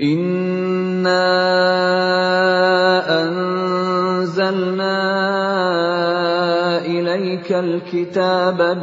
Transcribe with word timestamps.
Inna 0.03 1.23
anzalna 3.07 4.99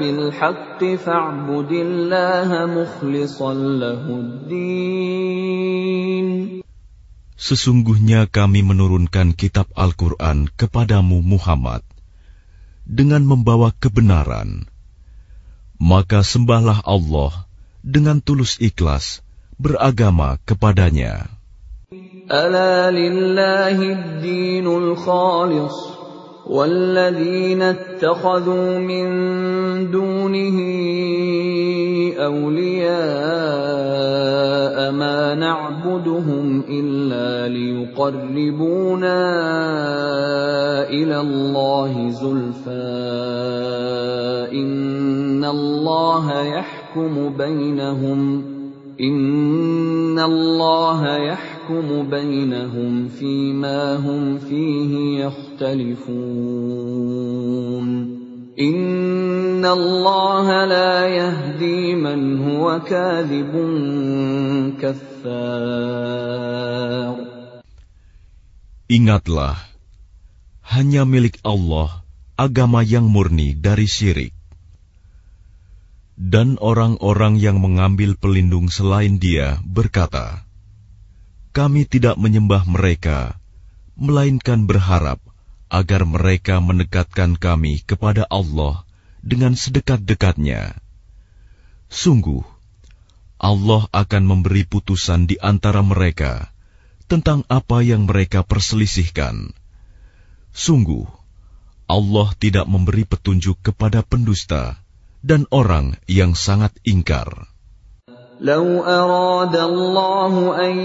bilhaqqi 0.00 0.96
fa'budillaha 0.96 2.60
mukhlishan. 2.72 3.60
Sesungguhnya 7.36 8.24
kami 8.24 8.64
menurunkan 8.64 9.36
kitab 9.36 9.68
Al-Quran 9.76 10.48
kepadamu 10.56 11.20
Muhammad 11.20 11.84
dengan 12.88 13.28
membawa 13.28 13.76
kebenaran. 13.76 14.72
Maka 15.76 16.24
sembahlah 16.24 16.80
Allah 16.88 17.44
dengan 17.84 18.24
tulus 18.24 18.56
ikhlas 18.56 19.20
beragama 19.60 20.40
kepadanya. 20.48 21.28
Ala 22.32 22.88
lillahi 22.88 24.24
dinul 24.24 24.96
khalis 24.96 26.00
والذين 26.50 27.62
اتخذوا 27.62 28.78
من 28.78 29.06
دونه 29.90 30.58
أولياء 32.18 32.90
ما 34.92 35.34
نعبدهم 35.34 36.64
إلا 36.68 37.48
ليقربونا 37.54 39.20
إلى 40.90 41.20
الله 41.20 42.10
زلفى 42.10 42.90
إن 44.52 45.44
الله 45.44 46.42
يحكم 46.42 47.36
بينهم 47.38 48.59
Bainahum 52.04 53.08
fima 53.08 53.96
hum 53.96 54.36
fihi 54.36 55.24
yakhtalifun. 55.24 56.50
La 60.68 61.08
yahdi 61.08 61.96
man 61.96 62.36
huwa 62.44 62.84
kadhibun 62.84 64.76
kaffar. 64.76 66.20
Ingatlah, 68.90 69.56
hanya 70.76 71.08
milik 71.08 71.40
Allah 71.40 72.04
agama 72.36 72.84
yang 72.84 73.08
murni 73.08 73.56
dari 73.56 73.88
syirik 73.88 74.39
dan 76.20 76.60
orang-orang 76.60 77.40
yang 77.40 77.64
mengambil 77.64 78.12
pelindung 78.12 78.68
selain 78.68 79.16
Dia 79.16 79.56
berkata, 79.64 80.44
"Kami 81.56 81.88
tidak 81.88 82.20
menyembah 82.20 82.68
mereka, 82.68 83.40
melainkan 83.96 84.68
berharap 84.68 85.16
agar 85.72 86.04
mereka 86.04 86.60
mendekatkan 86.60 87.40
kami 87.40 87.80
kepada 87.88 88.28
Allah 88.28 88.84
dengan 89.24 89.56
sedekat-dekatnya." 89.56 90.76
Sungguh, 91.88 92.44
Allah 93.40 93.88
akan 93.88 94.22
memberi 94.28 94.68
putusan 94.68 95.24
di 95.24 95.40
antara 95.40 95.80
mereka 95.80 96.52
tentang 97.08 97.48
apa 97.48 97.80
yang 97.80 98.04
mereka 98.04 98.44
perselisihkan. 98.44 99.56
Sungguh, 100.52 101.08
Allah 101.88 102.28
tidak 102.36 102.68
memberi 102.68 103.08
petunjuk 103.08 103.56
kepada 103.64 104.04
pendusta 104.04 104.79
dan 105.25 105.49
orang 105.49 105.97
yang 106.05 106.37
sangat 106.37 106.77
ingkar. 106.85 107.49
لو 108.41 108.83
أراد 108.83 109.55
الله 109.55 110.59
أن 110.59 110.75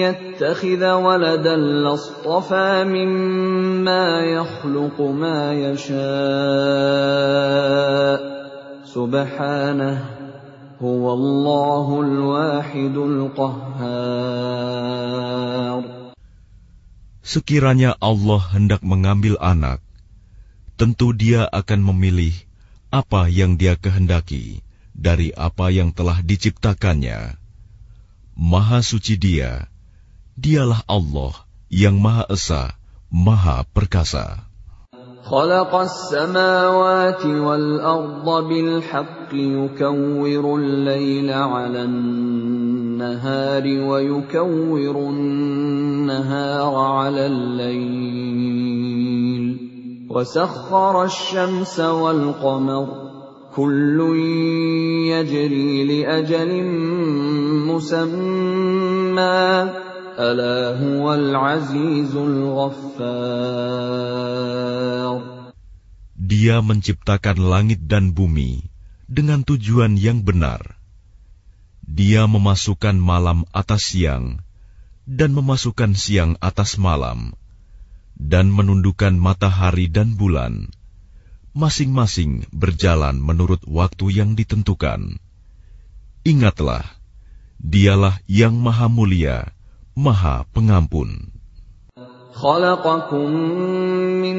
يتخذ 0.00 0.92
ولدا 0.92 1.56
لاصطفى 1.56 2.84
مما 2.88 4.20
يخلق 4.24 5.00
ما 5.00 5.52
يشاء 5.52 5.98
سبحانه 8.88 10.04
هو 10.80 11.12
الله 11.12 12.00
الواحد 12.00 12.96
القهار 12.96 14.08
Sekiranya 17.28 17.92
Allah 18.00 18.40
hendak 18.56 18.80
mengambil 18.80 19.36
anak, 19.36 19.84
tentu 20.80 21.12
Dia 21.12 21.44
akan 21.44 21.92
memilih 21.92 22.32
apa 22.92 23.28
yang 23.28 23.60
dia 23.60 23.76
kehendaki 23.76 24.64
dari 24.96 25.30
apa 25.36 25.70
yang 25.70 25.92
telah 25.94 26.18
diciptakannya. 26.24 27.36
Maha 28.38 28.80
suci 28.82 29.18
dia, 29.18 29.66
dialah 30.38 30.82
Allah 30.86 31.34
yang 31.68 31.98
Maha 31.98 32.24
Esa, 32.32 32.74
Maha 33.10 33.66
Perkasa. 33.70 34.48
خلق 35.28 35.74
السماوات 35.74 37.26
والأرض 37.26 38.48
بالحق 38.48 39.34
يكور 39.34 40.58
الليل 40.60 41.32
على 41.32 41.84
النهار 41.84 43.64
ويكور 43.64 44.96
النهار 45.10 46.74
على 46.76 47.26
الليل 47.26 48.88
وسخر 50.12 51.04
الشمس 51.04 51.80
والقمر 51.80 52.86
كل 53.56 53.98
يجري 55.12 55.84
لأجل 55.84 56.50
مسمى 57.68 59.48
ألا 60.18 60.58
هو 60.82 61.14
العزيز 61.14 62.16
الغفار 62.16 63.68
Dia 66.28 66.60
menciptakan 66.60 67.40
langit 67.40 67.88
dan 67.88 68.12
bumi 68.12 68.68
dengan 69.08 69.40
tujuan 69.48 69.96
yang 69.96 70.20
benar. 70.20 70.76
Dia 71.80 72.28
memasukkan 72.28 73.00
malam 73.00 73.48
atas 73.56 73.96
siang 73.96 74.44
dan 75.08 75.32
memasukkan 75.32 75.96
siang 75.96 76.36
atas 76.44 76.76
malam 76.76 77.32
dan 78.18 78.50
menundukkan 78.50 79.14
matahari 79.14 79.86
dan 79.86 80.18
bulan, 80.18 80.68
masing-masing 81.54 82.46
berjalan 82.50 83.18
menurut 83.18 83.62
waktu 83.66 84.12
yang 84.14 84.34
ditentukan. 84.34 85.22
Ingatlah, 86.26 86.84
dialah 87.62 88.18
yang 88.26 88.58
maha 88.58 88.90
mulia, 88.90 89.54
maha 89.94 90.44
pengampun. 90.50 91.38
خلقكم 92.38 93.30
من 94.22 94.38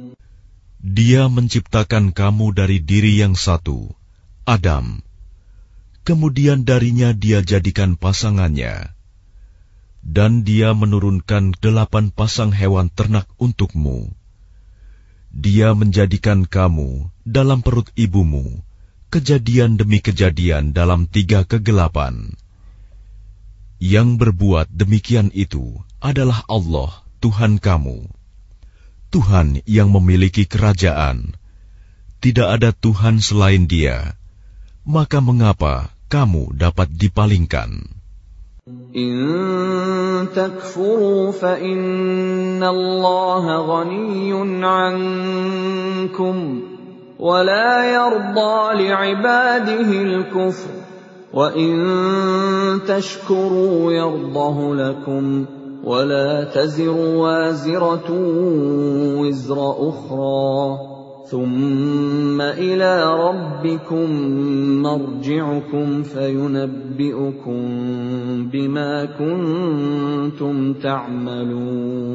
Dia 0.81 1.29
menciptakan 1.29 2.09
kamu 2.09 2.57
dari 2.57 2.81
diri 2.81 3.21
yang 3.21 3.37
satu, 3.37 3.93
Adam. 4.49 5.05
kemudian 6.01 6.65
darinya 6.65 7.13
dia 7.13 7.45
jadikan 7.45 7.93
pasangannya, 7.93 8.97
dan 10.01 10.41
dia 10.41 10.73
menurunkan 10.73 11.53
delapan 11.61 12.09
pasang 12.09 12.49
hewan 12.49 12.89
ternak 12.89 13.29
untukmu. 13.37 14.09
Dia 15.31 15.71
menjadikan 15.77 16.43
kamu 16.49 17.07
dalam 17.23 17.61
perut 17.63 17.87
ibumu, 17.95 18.65
kejadian 19.13 19.77
demi 19.79 20.03
kejadian 20.03 20.73
dalam 20.75 21.07
tiga 21.07 21.47
kegelapan. 21.47 22.35
Yang 23.77 24.17
berbuat 24.17 24.67
demikian 24.73 25.31
itu 25.31 25.79
adalah 26.03 26.43
Allah, 26.49 26.91
Tuhan 27.23 27.61
kamu. 27.61 28.20
Tuhan 29.11 29.59
yang 29.67 29.91
memiliki 29.91 30.47
kerajaan. 30.47 31.35
Tidak 32.23 32.47
ada 32.47 32.71
Tuhan 32.71 33.19
selain 33.19 33.67
Dia. 33.67 34.15
Maka 34.87 35.19
mengapa 35.19 35.91
kamu 36.07 36.55
dapat 36.55 36.87
dipalingkan? 36.95 37.91
In 38.95 40.31
takfuru 40.31 41.35
fa 41.35 41.59
inna 41.59 42.71
Allah 42.71 43.45
ghaniyun 43.67 44.63
ankum 44.63 46.37
wa 47.19 47.37
la 47.43 47.83
yarda 47.89 48.79
li'ibadihi 48.79 49.97
al-kufr 50.07 50.71
wa 51.35 51.51
in 51.57 51.75
tashkuru 52.85 53.91
yardahu 53.91 54.77
lakum 54.77 55.60
ولا 55.83 56.43
تزر 56.43 56.97
وازرة 56.97 58.11
وزر 59.19 59.89
أخرى. 59.89 60.77
ثم 61.31 62.41
إلى 62.41 63.03
ربكم 63.03 64.11
مرجعكم 64.81 66.03
فينبئكم 66.03 67.63
بما 68.51 69.05
كنتم 69.05 70.73
تعملون. 70.73 72.11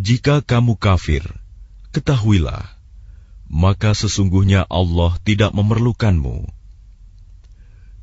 Jika 0.01 0.41
kamu 0.41 0.75
kafir, 0.75 1.21
ketahuilah, 1.95 2.69
maka 3.49 3.97
sesungguhnya 3.97 4.69
Allah 4.69 5.17
tidak 5.25 5.51
memerlukanmu 5.57 6.59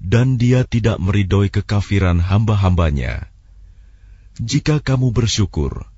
dan 0.06 0.36
dia 0.36 0.62
tidak 0.62 1.00
meridoi 1.00 1.48
kekafiran 1.48 2.20
hamba-hambanya. 2.20 3.26
Jika 4.36 4.84
kamu 4.84 5.10
bersyukur, 5.16 5.88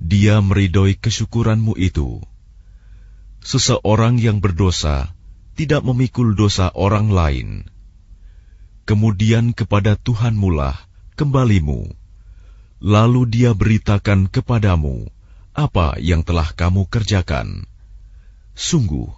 dia 0.00 0.40
meridoi 0.40 0.96
kesyukuranmu 0.96 1.76
itu. 1.76 2.24
Seseorang 3.44 4.18
yang 4.18 4.42
berdosa 4.42 5.12
tidak 5.54 5.86
memikul 5.86 6.34
dosa 6.34 6.72
orang 6.74 7.12
lain. 7.12 7.48
Kemudian 8.88 9.54
kepada 9.54 9.94
Tuhanmu 9.94 10.50
lah 10.50 10.76
kembalimu. 11.14 11.90
Lalu 12.76 13.22
dia 13.30 13.56
beritakan 13.56 14.28
kepadamu 14.28 15.08
apa 15.55 15.99
yang 15.99 16.23
telah 16.23 16.47
kamu 16.55 16.87
kerjakan. 16.87 17.67
Sungguh, 18.55 19.11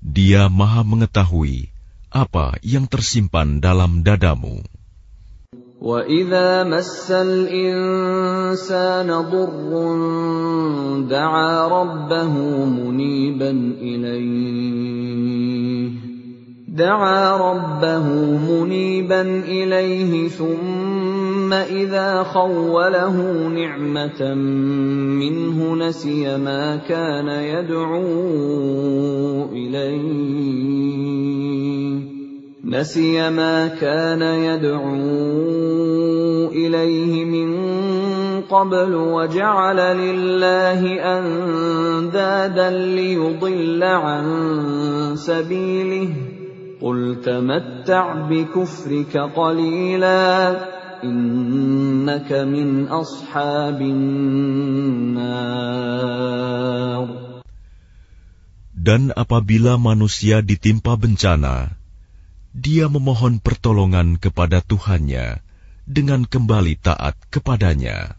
dia 0.00 0.48
maha 0.48 0.86
mengetahui 0.86 1.68
apa 2.10 2.58
yang 2.66 2.90
tersimpan 2.90 3.62
dalam 3.62 4.02
dadamu. 4.02 4.66
وَإِذَا 5.80 6.68
مَسَّ 6.68 7.08
الْإِنسَانَ 7.08 9.08
ضُرٌّ 9.08 9.70
دَعَا 11.08 11.52
رَبَّهُ 11.68 12.34
مُنِيبًا 12.68 13.50
إِلَيْهِ 13.80 15.40
دَعَا 16.75 17.37
رَبَّهُ 17.37 18.07
مُنِيبًا 18.51 19.21
إِلَيْهِ 19.47 20.27
ثُمَّ 20.27 21.53
إِذَا 21.53 22.23
خَوَّلَهُ 22.23 23.47
نِعْمَةً 23.47 24.33
مِّنْهُ 25.23 25.75
نَسِيَ 25.75 26.37
مَا 26.37 26.75
كَانَ 26.75 27.27
يَدْعُو 27.27 28.03
إِلَيْهِ 29.55 31.05
نسي 32.65 33.29
ما 33.29 33.67
كان 33.67 34.21
يدعو 34.21 34.91
إليه 36.49 37.25
من 37.25 37.51
قبل 38.41 38.95
وجعل 38.95 39.77
لله 39.97 40.81
أندادا 41.17 42.69
ليضل 42.69 43.83
عن 43.83 44.25
سبيله 45.15 46.34
قل 46.80 47.20
تمتع 47.20 48.04
بكفرك 48.28 49.16
قليلا 49.36 50.24
إنك 51.04 52.32
من 52.32 52.88
أصحاب 52.88 53.80
النار 53.80 55.20
Dan 58.80 59.12
apabila 59.12 59.76
manusia 59.76 60.40
ditimpa 60.40 60.96
bencana, 60.96 61.76
dia 62.56 62.88
memohon 62.88 63.36
pertolongan 63.36 64.16
kepada 64.16 64.64
Tuhannya 64.64 65.44
dengan 65.84 66.24
kembali 66.24 66.80
taat 66.80 67.12
kepadanya. 67.28 68.16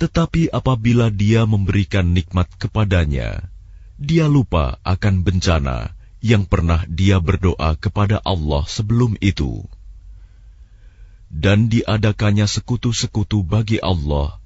Tetapi 0.00 0.56
apabila 0.56 1.12
dia 1.12 1.44
memberikan 1.44 2.16
nikmat 2.16 2.48
kepadanya, 2.56 3.52
dia 4.00 4.24
lupa 4.24 4.80
akan 4.88 5.20
bencana 5.20 5.92
yang 6.21 6.49
pernah 6.49 6.83
dia 6.89 7.21
berdoa 7.21 7.77
kepada 7.77 8.21
Allah 8.25 8.65
sebelum 8.65 9.17
itu. 9.21 9.65
Dan 11.27 11.67
diadakannya 11.67 12.47
sekutu-sekutu 12.47 13.43
bagi 13.43 13.83
Allah 13.83 14.39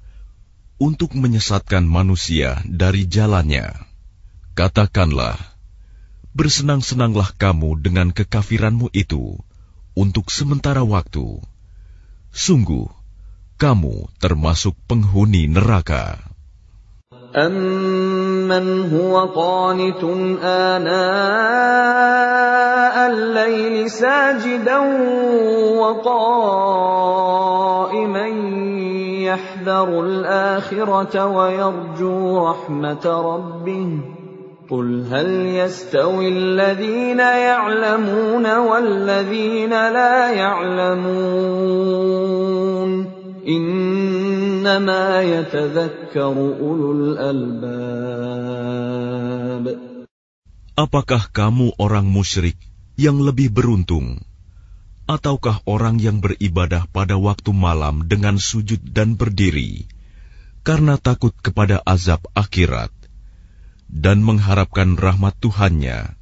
untuk 0.82 1.14
menyesatkan 1.14 1.86
manusia 1.86 2.58
dari 2.66 3.06
jalannya. 3.06 3.70
Katakanlah, 4.58 5.38
bersenang-senanglah 6.34 7.38
kamu 7.38 7.78
dengan 7.78 8.10
kekafiranmu 8.10 8.90
itu 8.90 9.38
untuk 9.94 10.32
sementara 10.34 10.82
waktu. 10.82 11.38
Sungguh, 12.32 12.90
kamu 13.60 14.10
termasuk 14.18 14.74
penghuni 14.90 15.46
neraka. 15.46 16.31
أَمَّنْ 17.36 18.92
هُوَ 18.92 19.20
قَانِتٌ 19.20 20.04
آنَاءَ 20.44 20.92
اللَّيْلِ 23.10 23.90
سَاجِدًا 23.90 24.78
وَقَائِمًا 25.80 27.06
يَحْذَرُ 29.24 29.88
الْآخِرَةَ 30.00 31.26
وَيَرْجُو 31.26 32.48
رَحْمَةَ 32.48 33.04
رَبِّهِ 33.06 33.88
قل 34.70 35.04
هل 35.10 35.46
يستوي 35.46 36.28
الذين 36.28 37.18
يعلمون 37.18 38.56
والذين 38.58 39.70
لا 39.70 40.30
يعلمون 40.30 41.72
Apakah 50.78 51.22
kamu 51.34 51.74
orang 51.74 52.06
musyrik 52.06 52.54
yang 52.94 53.18
lebih 53.18 53.50
beruntung? 53.50 54.22
Ataukah 55.10 55.58
orang 55.66 55.98
yang 55.98 56.22
beribadah 56.22 56.86
pada 56.94 57.18
waktu 57.18 57.50
malam 57.50 58.06
dengan 58.06 58.38
sujud 58.38 58.78
dan 58.94 59.18
berdiri 59.18 59.90
karena 60.62 60.94
takut 60.94 61.34
kepada 61.34 61.82
azab 61.82 62.22
akhirat 62.38 62.94
dan 63.90 64.22
mengharapkan 64.22 64.94
rahmat 64.94 65.34
Tuhannya? 65.42 66.14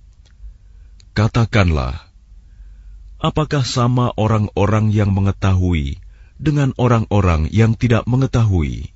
Katakanlah, 1.12 2.00
apakah 3.20 3.68
sama 3.68 4.08
orang-orang 4.16 4.88
yang 4.88 5.12
mengetahui 5.12 6.00
dengan 6.39 6.75
orang-orang 6.75 7.47
yang 7.51 7.79
tidak 7.79 8.03
mengetahui? 8.05 8.91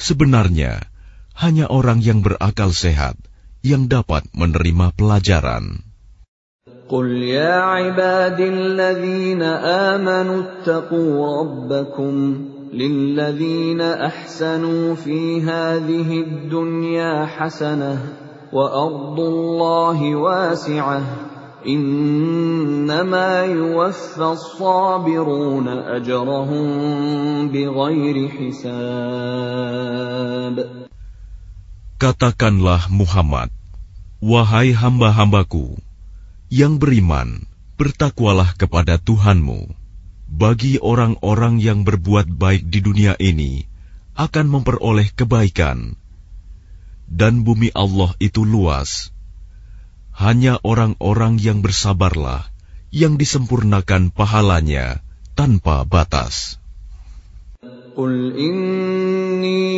Sebenarnya, 0.00 0.80
hanya 1.36 1.68
orang 1.68 2.00
yang 2.00 2.24
berakal 2.24 2.72
sehat 2.72 3.16
yang 3.60 3.88
dapat 3.88 4.24
menerima 4.32 4.92
pelajaran. 4.96 5.84
قل 6.90 7.06
يا 7.06 7.54
عباد 7.54 8.40
الذين 8.40 9.42
آمنوا 9.92 10.42
اتقوا 10.42 11.12
ربكم 11.40 12.14
للذين 12.74 13.80
احسنوا 13.80 14.94
في 14.94 15.42
هذه 15.42 16.20
الدنيا 16.20 17.26
حسنه 17.26 17.98
وارض 18.52 19.20
الله 19.20 20.16
واسعه 20.16 21.02
إنما 21.66 23.44
يوفى 23.44 24.24
الصابرون 24.24 25.68
أجرهم 25.68 26.66
بغير 27.48 28.16
حساب 28.28 29.60
Katakanlah 32.00 32.88
Muhammad, 32.88 33.52
wahai 34.24 34.72
hamba-hambaku 34.72 35.76
yang 36.48 36.80
beriman, 36.80 37.44
bertakwalah 37.76 38.56
kepada 38.56 38.96
Tuhanmu. 38.96 39.68
Bagi 40.32 40.80
orang-orang 40.80 41.60
yang 41.60 41.84
berbuat 41.84 42.24
baik 42.24 42.72
di 42.72 42.80
dunia 42.80 43.20
ini, 43.20 43.68
akan 44.16 44.46
memperoleh 44.48 45.12
kebaikan. 45.12 45.92
Dan 47.04 47.44
bumi 47.44 47.68
Allah 47.76 48.16
itu 48.16 48.48
luas, 48.48 49.12
hanya 50.15 50.63
orang-orang 50.63 51.35
yang 51.43 51.59
bersabarlah 51.59 52.47
yang 52.95 53.19
disempurnakan 53.19 54.15
pahalanya 54.15 55.03
tanpa 55.35 55.83
batas. 55.83 56.55
Qul 57.95 58.31
inni 58.35 59.75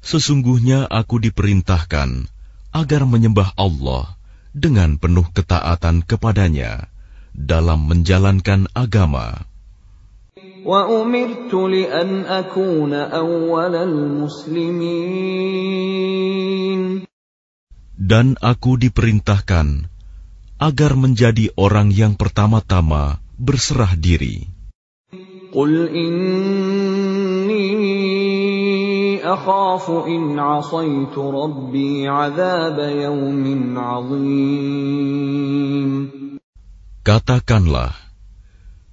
sesungguhnya 0.02 0.90
aku 0.90 1.22
diperintahkan 1.22 2.26
agar 2.74 3.02
menyembah 3.06 3.54
Allah 3.54 4.18
dengan 4.58 4.98
penuh 4.98 5.30
ketaatan 5.30 6.02
kepadanya 6.02 6.93
dalam 7.34 7.90
menjalankan 7.90 8.70
agama. 8.72 9.44
Dan 17.94 18.28
aku 18.40 18.72
diperintahkan 18.80 19.68
agar 20.64 20.92
menjadi 20.96 21.52
orang 21.60 21.92
yang 21.92 22.16
pertama-tama 22.16 23.20
berserah 23.36 23.92
diri. 24.00 24.48
Qul 25.52 25.92
inni 25.92 27.68
akhafu 29.20 30.08
in 30.08 30.40
asaitu 30.40 31.20
rabbi 31.20 32.08
azab 32.08 32.80
yawmin 32.80 33.76
azim. 33.76 34.64
Katakanlah, 37.04 37.92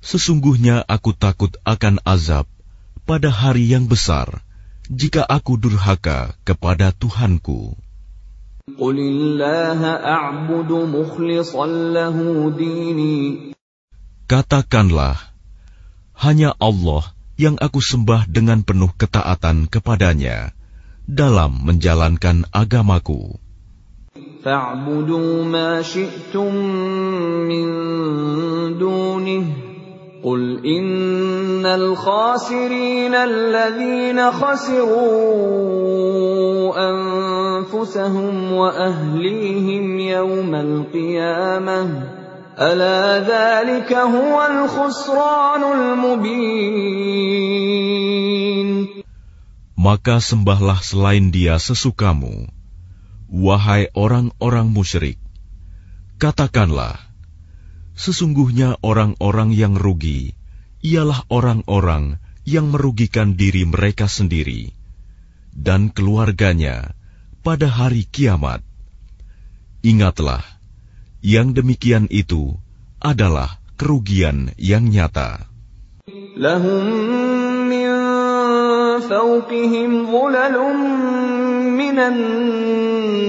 sesungguhnya 0.03 0.83
aku 0.83 1.15
takut 1.15 1.55
akan 1.63 2.03
azab 2.03 2.51
pada 3.07 3.31
hari 3.31 3.71
yang 3.71 3.87
besar 3.87 4.43
jika 4.91 5.23
aku 5.23 5.55
durhaka 5.55 6.35
kepada 6.43 6.91
Tuhanku. 6.91 7.79
Katakanlah, 14.27 15.17
hanya 16.19 16.51
Allah 16.59 17.05
yang 17.39 17.57
aku 17.63 17.79
sembah 17.79 18.27
dengan 18.27 18.67
penuh 18.67 18.91
ketaatan 18.99 19.71
kepadanya 19.71 20.51
dalam 21.07 21.63
menjalankan 21.63 22.43
agamaku. 22.51 23.39
فاعبدوا 24.45 25.45
ما 25.45 25.83
شئتم 25.83 26.55
من 27.49 27.67
دونه. 28.79 29.45
قل 30.25 30.61
إن 30.67 31.67
الخاسرين 31.67 33.15
الذين 33.15 34.31
خسروا 34.31 35.01
أنفسهم 36.77 38.53
وأهليهم 38.53 39.99
يوم 39.99 40.55
القيامة. 40.55 41.87
ألا 42.61 43.19
ذلك 43.25 43.93
هو 43.93 44.47
الخسران 44.47 45.63
المبين. 45.73 47.41
Maka 49.81 50.21
sembahlah 50.21 50.85
selain 50.85 51.33
dia 51.33 51.57
sesukamu. 51.57 52.60
Wahai 53.31 53.87
orang-orang 53.95 54.75
musyrik, 54.75 55.15
katakanlah, 56.19 56.99
sesungguhnya 57.95 58.83
orang-orang 58.83 59.55
yang 59.55 59.79
rugi 59.79 60.35
ialah 60.83 61.23
orang-orang 61.31 62.19
yang 62.43 62.75
merugikan 62.75 63.39
diri 63.39 63.63
mereka 63.63 64.11
sendiri 64.11 64.75
dan 65.55 65.95
keluarganya 65.95 66.91
pada 67.47 67.71
hari 67.71 68.03
kiamat. 68.03 68.67
Ingatlah, 69.87 70.43
yang 71.23 71.55
demikian 71.55 72.11
itu 72.11 72.59
adalah 72.99 73.63
kerugian 73.79 74.59
yang 74.59 74.91
nyata. 74.91 75.47
Lahum 76.35 76.83
min 77.71 77.95
minan 81.80 82.18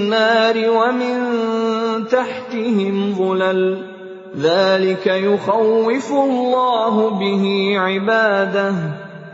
النار 0.07 0.55
ومن 0.55 1.17
تحتهم 2.07 2.95
ظلل 3.19 3.61
ذلك 4.39 5.05
يخوف 5.07 6.07
الله 6.11 6.95
به 7.19 7.43
عباده 7.75 8.75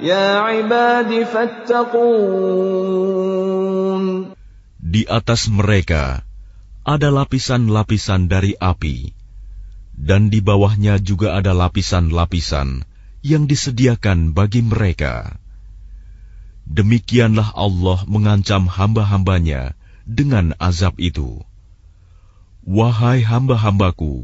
يا 0.01 0.27
عباد 0.41 1.23
فاتقون 1.23 2.73
Di 4.93 5.09
atas 5.09 5.49
mereka 5.49 6.21
ada 6.85 7.09
lapisan-lapisan 7.09 8.29
dari 8.29 8.53
api, 8.53 9.09
dan 9.97 10.29
di 10.29 10.37
bawahnya 10.37 11.01
juga 11.01 11.33
ada 11.33 11.49
lapisan-lapisan 11.57 12.85
yang 13.25 13.49
disediakan 13.49 14.37
bagi 14.37 14.61
mereka. 14.61 15.41
Demikianlah 16.67 17.51
Allah 17.53 18.01
mengancam 18.07 18.71
hamba-hambanya 18.71 19.75
dengan 20.07 20.55
azab 20.57 20.95
itu. 20.97 21.43
Wahai 22.63 23.19
hamba-hambaku, 23.21 24.23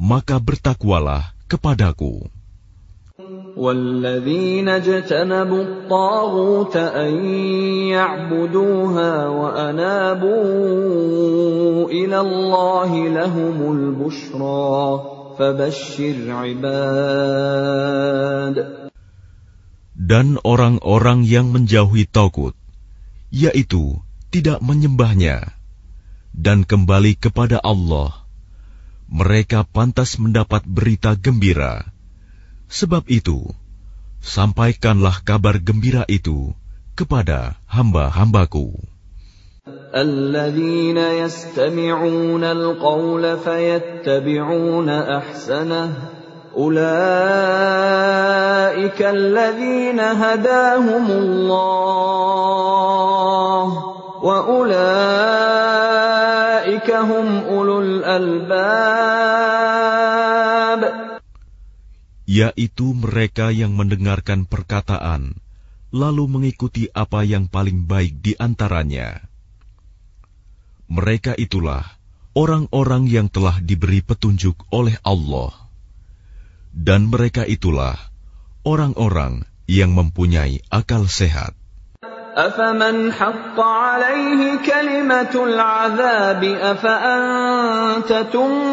maka 0.00 0.40
bertakwalah 0.40 1.36
kepadaku. 1.46 2.32
والذين 3.56 4.68
اجتنبوا 4.68 5.62
الطاغوت 5.62 6.76
أن 6.76 7.24
يعبدوها 7.92 9.28
وأنابوا 9.28 10.40
إلى 11.90 12.20
الله 12.20 13.08
لهم 13.08 13.72
البشرى 13.72 15.02
فبشر 15.38 16.30
عباد 16.30 17.60
Dan 19.94 20.40
orang-orang 20.42 21.26
yang 21.28 21.52
menjauhi 21.52 22.08
Taugut, 22.08 22.56
yaitu 23.28 24.00
tidak 24.30 24.62
menyembahnya 24.64 25.52
dan 26.30 26.62
kembali 26.62 27.18
kepada 27.18 27.58
Allah, 27.60 28.14
mereka 29.10 29.66
pantas 29.66 30.16
mendapat 30.16 30.62
berita 30.62 31.18
gembira. 31.18 31.90
Sebab 32.70 33.10
itu, 33.10 33.50
sampaikanlah 34.22 35.26
kabar 35.26 35.58
gembira 35.58 36.06
itu 36.06 36.54
kepada 36.94 37.58
hamba-hambaku. 37.66 38.78
الذين 39.90 40.96
يستمعون 40.96 42.44
القول 42.44 43.38
فيتبعون 43.38 44.88
أحسنه 44.90 45.88
أولئك 46.56 46.80
الذين 49.02 50.00
هداهم 50.00 51.06
الله 51.10 52.00
yaitu 62.30 62.86
mereka 62.94 63.50
yang 63.50 63.74
mendengarkan 63.74 64.46
perkataan, 64.46 65.40
lalu 65.90 66.24
mengikuti 66.30 66.86
apa 66.94 67.26
yang 67.26 67.50
paling 67.50 67.88
baik 67.88 68.20
di 68.22 68.38
antaranya. 68.38 69.24
Mereka 70.86 71.34
itulah 71.40 71.96
orang-orang 72.36 73.08
yang 73.08 73.26
telah 73.32 73.58
diberi 73.58 74.04
petunjuk 74.04 74.54
oleh 74.70 75.00
Allah, 75.02 75.63
dan 76.74 77.10
mereka 77.10 77.46
itulah 77.46 77.98
orang-orang 78.66 79.48
yang 79.66 79.94
mempunyai 79.94 80.62
akal 80.70 81.06
sehat. 81.10 81.54
أفمن 82.30 83.10
حق 83.10 83.58
عليه 83.58 84.62
كلمة 84.62 85.34
العذاب 85.34 86.42
أفأنت 86.46 88.10
تنقذ 88.30 88.70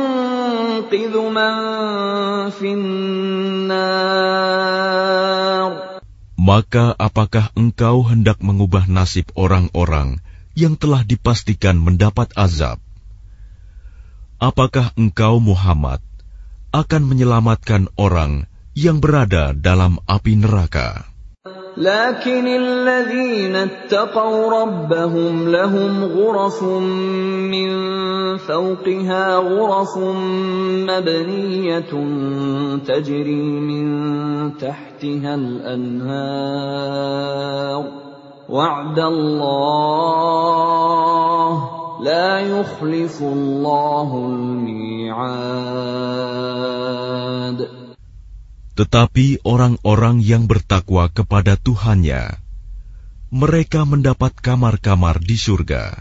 ينقذ 0.78 1.16
من 1.18 1.56
في 2.54 2.70
النار 2.74 3.98
Maka 6.38 6.96
apakah 6.96 7.52
engkau 7.60 8.08
hendak 8.08 8.40
mengubah 8.40 8.88
nasib 8.88 9.28
orang-orang 9.36 10.24
yang 10.56 10.80
telah 10.80 11.04
dipastikan 11.04 11.76
mendapat 11.76 12.32
azab? 12.40 12.80
Apakah 14.40 14.96
engkau 14.96 15.44
Muhammad 15.44 16.00
akan 16.76 17.02
menyelamatkan 17.08 17.88
orang 17.98 18.46
yang 18.78 19.02
berada 19.02 19.56
dalam 19.58 19.98
api 20.06 20.38
neraka? 20.38 21.08
لكن 21.78 22.48
الذين 22.48 23.56
اتقوا 23.56 24.62
ربهم 24.62 25.50
لهم 25.50 26.04
غرف 26.04 26.64
من 27.54 27.70
فوقها 28.38 29.36
غرف 29.38 29.98
مبنية 30.90 31.92
تجري 32.82 33.46
من 33.62 33.88
تحتها 34.58 35.36
الأنهار 35.36 36.78
وعد 38.50 39.00
الله 39.00 39.98
لا 42.02 42.40
يخلف 42.40 43.22
الله 43.22 44.10
الميعاد 44.30 45.58
Tetapi 48.78 49.42
orang-orang 49.42 50.22
yang 50.22 50.46
bertakwa 50.46 51.10
kepada 51.10 51.58
Tuhannya, 51.58 52.38
mereka 53.34 53.90
mendapat 53.90 54.38
kamar-kamar 54.38 55.18
di 55.18 55.34
surga. 55.34 55.98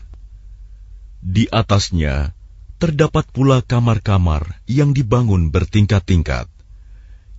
Di 1.25 1.49
atasnya 1.49 2.37
terdapat 2.76 3.33
pula 3.33 3.64
kamar-kamar 3.64 4.61
yang 4.68 4.92
dibangun 4.92 5.49
bertingkat-tingkat, 5.49 6.52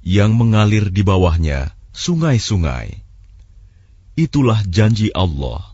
yang 0.01 0.33
mengalir 0.33 0.89
di 0.89 1.05
bawahnya 1.05 1.77
sungai-sungai. 1.93 3.05
Itulah 4.17 4.65
janji 4.65 5.13
Allah. 5.13 5.70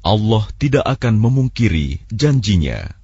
Allah 0.00 0.48
tidak 0.56 0.84
akan 0.84 1.20
memungkiri 1.20 2.08
janjinya. 2.08 2.99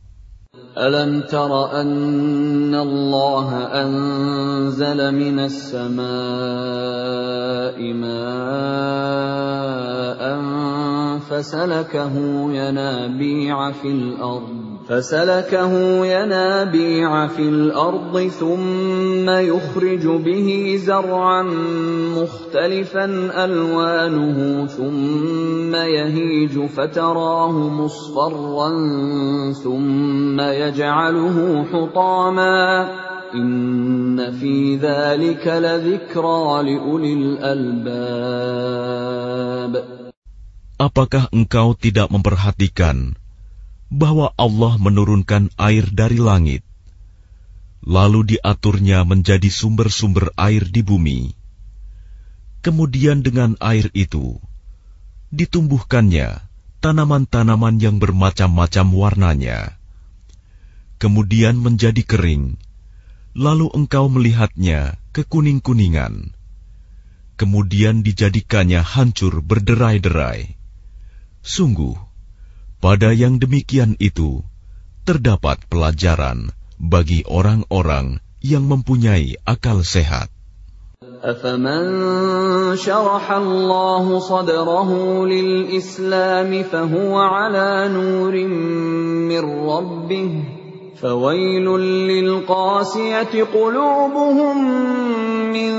ألم 0.79 1.21
تر 1.21 1.81
أن 1.81 2.75
الله 2.75 3.49
أنزل 3.57 5.15
من 5.15 5.39
السماء 5.39 6.07
ماء 7.93 9.17
فسلكه 11.21 12.13
ينابيع 12.53 13.73
في 13.73 13.89
الأرض 13.89 14.67
فسلكه 14.89 15.73
ينابيع 16.07 17.27
في 17.27 17.43
الأرض 17.43 18.19
ثم 18.21 19.31
يخرج 19.31 20.07
به 20.07 20.79
زرعا 20.79 21.43
مختلفا 22.17 23.05
ألوانه 23.45 24.67
ثم 24.67 25.75
يهيج 25.75 26.67
فتراه 26.67 27.53
مصفرا 27.53 28.71
ثم 29.65 30.41
يجعله 30.66 31.66
حطاما 31.72 32.58
إن 33.34 34.32
في 34.40 34.76
ذلك 34.76 35.48
لذكرى 35.48 36.44
لأولي 36.64 37.14
الألباب 37.14 38.52
Apakah 40.82 41.30
engkau 41.30 41.78
tidak 41.78 42.10
memperhatikan 42.10 43.14
bahwa 43.94 44.34
Allah 44.34 44.82
menurunkan 44.82 45.54
air 45.54 45.86
dari 45.94 46.18
langit, 46.18 46.66
lalu 47.86 48.34
diaturnya 48.34 49.06
menjadi 49.06 49.46
sumber-sumber 49.46 50.34
air 50.34 50.66
di 50.66 50.82
bumi. 50.82 51.38
Kemudian 52.66 53.22
dengan 53.22 53.54
air 53.62 53.94
itu, 53.94 54.42
ditumbuhkannya 55.30 56.42
tanaman-tanaman 56.82 57.78
yang 57.78 58.02
bermacam-macam 58.02 58.86
warnanya. 58.90 59.78
Kemudian 61.02 61.58
menjadi 61.58 62.06
kering, 62.06 62.62
lalu 63.34 63.74
engkau 63.74 64.06
melihatnya 64.06 65.02
kekuning-kuningan. 65.18 66.38
Kemudian 67.42 68.06
dijadikannya 68.06 68.86
hancur 68.86 69.42
berderai-derai. 69.42 70.62
Sungguh, 71.42 71.98
pada 72.78 73.10
yang 73.18 73.42
demikian 73.42 73.98
itu, 73.98 74.46
terdapat 75.10 75.58
pelajaran 75.66 76.54
bagi 76.78 77.26
orang-orang 77.26 78.22
yang 78.46 78.70
mempunyai 78.70 79.42
akal 79.42 79.82
sehat. 79.82 80.30
أفمن 81.22 81.86
شرح 82.78 83.32
الله 83.32 84.20
صدره 84.20 84.90
للإسلام 85.26 86.64
فهو 86.64 87.14
على 87.18 87.90
نور 87.94 88.34
من 89.30 89.44
ربه 89.70 90.32
فويل 91.02 91.66
للقاسية 92.10 93.34
قلوبهم 93.44 94.58
من 95.50 95.72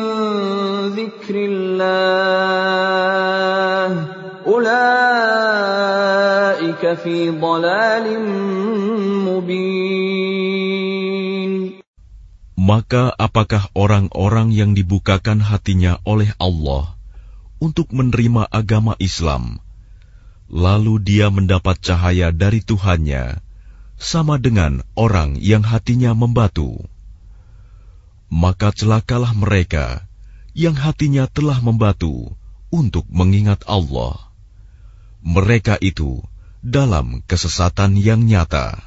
ذكر 0.99 1.35
الله 1.51 2.33
أولئك 4.47 4.83
في 6.99 7.31
ضلال 7.31 8.07
مبين 9.31 10.33
Maka 12.63 13.11
apakah 13.19 13.75
orang-orang 13.75 14.55
yang 14.55 14.71
dibukakan 14.71 15.43
hatinya 15.43 15.99
oleh 16.07 16.31
Allah 16.39 16.95
untuk 17.59 17.91
menerima 17.91 18.47
agama 18.47 18.95
Islam, 19.03 19.59
lalu 20.47 21.03
dia 21.03 21.27
mendapat 21.27 21.83
cahaya 21.83 22.31
dari 22.31 22.63
Tuhannya, 22.63 23.43
sama 23.98 24.38
dengan 24.38 24.86
orang 24.94 25.36
yang 25.42 25.66
hatinya 25.66 26.14
membatu? 26.14 26.86
Maka 28.32 28.72
celakalah 28.72 29.34
mereka 29.34 30.08
yang 30.56 30.78
hatinya 30.78 31.28
telah 31.28 31.60
membatu 31.60 32.34
untuk 32.74 33.06
mengingat 33.12 33.66
Allah. 33.68 34.18
Mereka 35.22 35.82
itu 35.84 36.24
dalam 36.64 37.22
kesesatan 37.26 38.00
yang 38.00 38.24
nyata. 38.24 38.87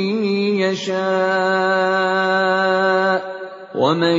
يشاء 0.64 0.96
ومن 3.76 4.18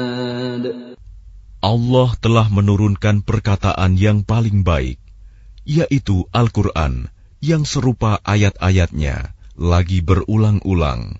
Allah 1.64 2.12
telah 2.20 2.52
menurunkan 2.52 3.24
perkataan 3.24 3.96
yang 3.96 4.20
paling 4.20 4.68
baik, 4.68 5.00
yaitu 5.64 6.28
Al-Quran 6.28 7.08
yang 7.40 7.64
serupa 7.64 8.20
ayat-ayatnya 8.20 9.32
lagi 9.56 10.04
berulang-ulang. 10.04 11.16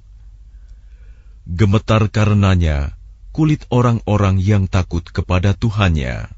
Gemetar 1.48 2.12
karenanya 2.12 2.92
kulit 3.32 3.64
orang-orang 3.72 4.36
yang 4.36 4.68
takut 4.68 5.08
kepada 5.08 5.56
Tuhannya. 5.56 6.28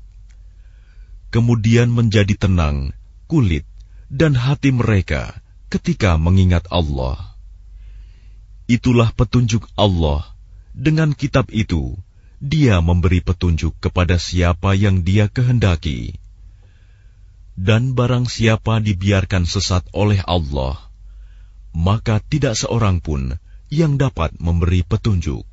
Kemudian 1.34 1.90
menjadi 1.90 2.38
tenang 2.38 2.94
kulit 3.30 3.66
dan 4.06 4.38
hati 4.38 4.70
mereka 4.70 5.34
ketika 5.66 6.14
mengingat 6.16 6.64
Allah. 6.70 7.36
Itulah 8.66 9.14
petunjuk 9.14 9.66
Allah. 9.78 10.26
Dengan 10.76 11.14
kitab 11.16 11.48
itu, 11.54 11.96
Dia 12.36 12.84
memberi 12.84 13.24
petunjuk 13.24 13.78
kepada 13.80 14.20
siapa 14.20 14.76
yang 14.76 15.00
Dia 15.00 15.30
kehendaki. 15.30 16.18
Dan 17.56 17.96
barang 17.96 18.28
siapa 18.28 18.84
dibiarkan 18.84 19.48
sesat 19.48 19.88
oleh 19.96 20.20
Allah, 20.28 20.76
maka 21.72 22.20
tidak 22.20 22.60
seorang 22.60 23.00
pun 23.00 23.40
yang 23.72 23.96
dapat 23.96 24.36
memberi 24.36 24.84
petunjuk. 24.84 25.48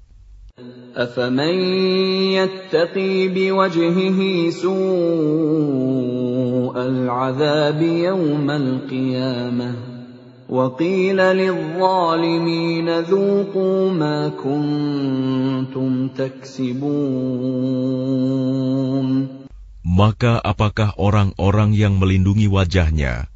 أفمن 0.94 1.56
يتقي 2.38 3.28
بوجهه 3.28 4.20
سوء 4.50 6.17
العذاب 6.78 7.82
يوم 7.82 8.52
القيامة 8.52 9.94
وقيل 10.50 11.18
للظالمين 11.18 13.00
ذوقوا 13.00 13.92
ما 13.92 14.30
كنتم 14.30 16.08
تكسبون 16.08 16.94
Maka 19.84 20.42
apakah 20.42 20.96
orang-orang 20.98 21.76
yang 21.78 22.00
melindungi 22.02 22.48
wajahnya 22.50 23.28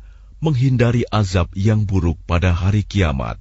menghindari 0.41 1.03
azab 1.11 1.53
yang 1.53 1.85
buruk 1.85 2.17
pada 2.25 2.49
hari 2.55 2.81
kiamat, 2.87 3.37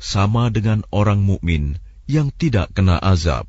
sama 0.00 0.48
dengan 0.48 0.86
orang 0.88 1.20
mukmin 1.20 1.76
yang 2.06 2.32
tidak 2.32 2.72
kena 2.72 2.96
azab? 3.02 3.44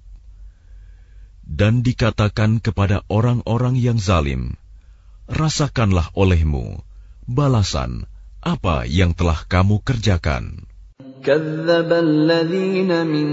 Dan 1.45 1.85
dikatakan 1.85 2.57
kepada 2.57 3.05
orang-orang 3.05 3.77
yang 3.77 4.01
zalim, 4.01 4.57
rasakanlah 5.29 6.13
olehmu 6.13 6.79
balasan 7.25 8.05
apa 8.45 8.85
yang 8.85 9.17
telah 9.17 9.41
kamu 9.49 9.81
kerjakan. 9.81 10.69
كذب 11.25 11.89
الذين 11.89 12.91
من 13.09 13.29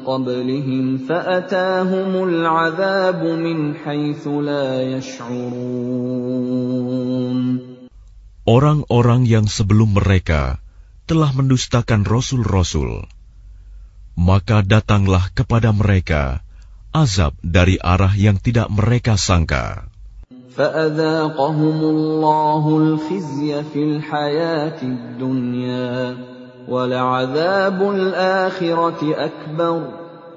قبلهم 0.00 0.84
فأتاهم 1.04 2.12
العذاب 2.24 3.20
من 3.20 3.76
حيث 3.76 4.24
لا 4.24 4.80
يشعرون 4.96 6.16
Orang-orang 8.46 9.26
yang 9.26 9.50
sebelum 9.50 9.98
mereka 9.98 10.62
telah 11.10 11.34
mendustakan 11.34 12.06
rasul-rasul, 12.06 13.02
maka 14.14 14.62
datanglah 14.62 15.34
kepada 15.34 15.74
mereka 15.74 16.46
azab 16.94 17.34
dari 17.42 17.74
arah 17.82 18.14
yang 18.14 18.38
tidak 18.38 18.70
mereka 18.70 19.18
sangka. 19.18 19.89
فأذاقهم 20.56 21.78
الله 21.84 22.64
الخزي 22.78 23.62
في 23.72 23.80
الحياة 23.84 24.82
الدنيا 24.82 26.16
ولعذاب 26.68 27.78
الآخرة 27.90 29.00
أكبر 29.04 29.76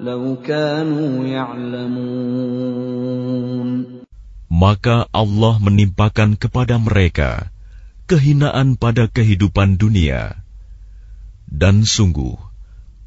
لو 0.00 0.36
كانوا 0.44 1.24
يعلمون 1.24 2.70
Maka 4.50 5.08
Allah 5.16 5.56
menimpakan 5.56 6.36
kepada 6.36 6.76
mereka 6.76 7.48
kehinaan 8.04 8.76
pada 8.76 9.08
kehidupan 9.08 9.80
dunia. 9.80 10.36
Dan 11.48 11.88
sungguh, 11.88 12.36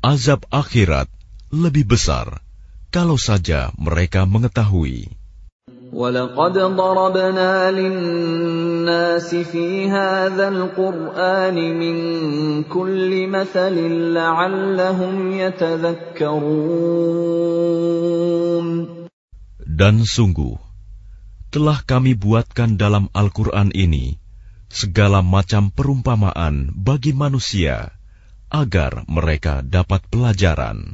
azab 0.02 0.50
akhirat 0.50 1.14
lebih 1.54 1.86
besar 1.94 2.42
kalau 2.90 3.22
saja 3.22 3.70
mereka 3.78 4.26
mengetahui. 4.26 5.14
ولقد 5.94 6.58
ضربنا 6.58 7.72
للناس 7.72 9.36
في 9.36 9.86
هذا 9.90 10.48
القرآن 10.48 11.54
من 11.54 11.98
كل 12.66 13.28
مثل 13.30 13.76
لعلهم 14.18 15.32
يتذكرون 15.32 16.74
Dan 19.74 20.06
sungguh, 20.06 20.54
telah 21.50 21.82
kami 21.82 22.14
buatkan 22.14 22.78
dalam 22.78 23.10
Al-Quran 23.10 23.74
ini 23.74 24.22
segala 24.70 25.26
macam 25.26 25.74
perumpamaan 25.74 26.70
bagi 26.78 27.10
manusia 27.14 27.90
agar 28.54 29.02
mereka 29.10 29.66
dapat 29.66 30.06
pelajaran. 30.14 30.94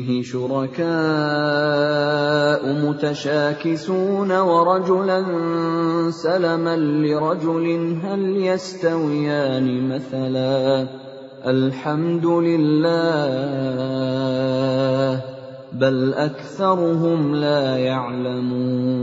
فيه 0.00 0.08
شركاء 0.24 0.86
متشاكسون 2.84 4.30
ورجلا 4.32 5.20
سلما 6.10 6.76
لرجل 6.76 7.66
هل 8.04 8.22
يستويان 8.36 9.88
مثلا 9.88 10.88
الحمد 11.44 12.26
لله 12.26 12.96
بل 15.72 16.14
اكثرهم 16.14 17.34
لا 17.34 17.76
يعلمون 17.76 18.96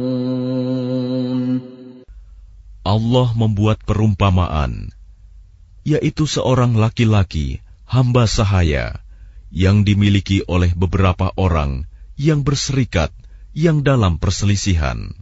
Allah 2.83 3.31
membuat 3.37 3.79
perumpamaan, 3.87 4.91
yaitu 5.87 6.27
seorang 6.27 6.75
laki-laki, 6.75 7.63
hamba 7.87 8.27
sahaya, 8.27 8.99
yang 9.48 9.84
dimiliki 9.84 10.44
oleh 10.44 10.72
beberapa 10.76 11.32
orang 11.36 11.88
yang 12.18 12.42
berserikat 12.42 13.14
yang 13.56 13.80
dalam 13.86 14.20
perselisihan, 14.20 15.14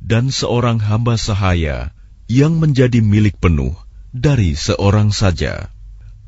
dan 0.00 0.30
seorang 0.34 0.80
hamba 0.80 1.14
sahaya 1.14 1.92
yang 2.30 2.56
menjadi 2.56 3.04
milik 3.04 3.36
penuh 3.38 3.76
dari 4.14 4.56
seorang 4.56 5.12
saja. 5.12 5.68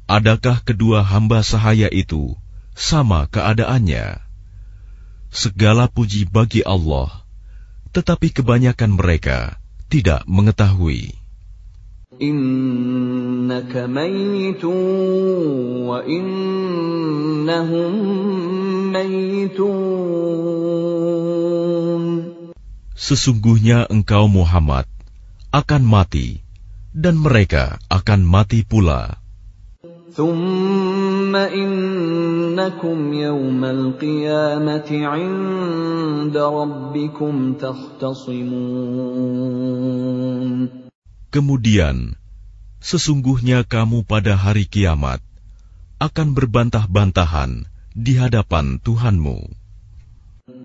Adakah 0.07 0.63
kedua 0.63 1.03
hamba 1.03 1.43
sahaya 1.43 1.91
itu 1.91 2.39
sama 2.79 3.27
keadaannya? 3.27 4.23
Segala 5.35 5.91
puji 5.91 6.31
bagi 6.31 6.63
Allah, 6.63 7.11
tetapi 7.91 8.31
kebanyakan 8.31 8.95
mereka 8.95 9.59
tidak 9.91 10.23
mengetahui. 10.31 11.26
إنك 12.22 13.74
ميت 13.78 14.66
وإنهم 15.90 17.94
ميتون 18.94 20.42
Sesungguhnya 23.02 23.90
engkau 23.90 24.30
Muhammad 24.30 24.86
akan 25.50 25.82
mati 25.84 26.46
dan 26.94 27.18
mereka 27.18 27.82
akan 27.90 28.22
mati 28.22 28.62
pula. 28.62 29.18
ثم 30.12 31.32
إنكم 31.36 33.14
يوم 33.14 33.64
القيامة 33.64 34.90
عند 34.92 36.38
ربكم 36.38 37.54
تختصمون 37.54 38.52
Kemudian, 41.36 42.20
sesungguhnya 42.84 43.64
kamu 43.64 44.04
pada 44.04 44.36
hari 44.36 44.68
kiamat 44.68 45.24
akan 46.02 46.34
berbantah-bantahan 46.34 47.70
di 47.94 48.18
hadapan 48.18 48.82
Tuhanmu. 48.82 49.62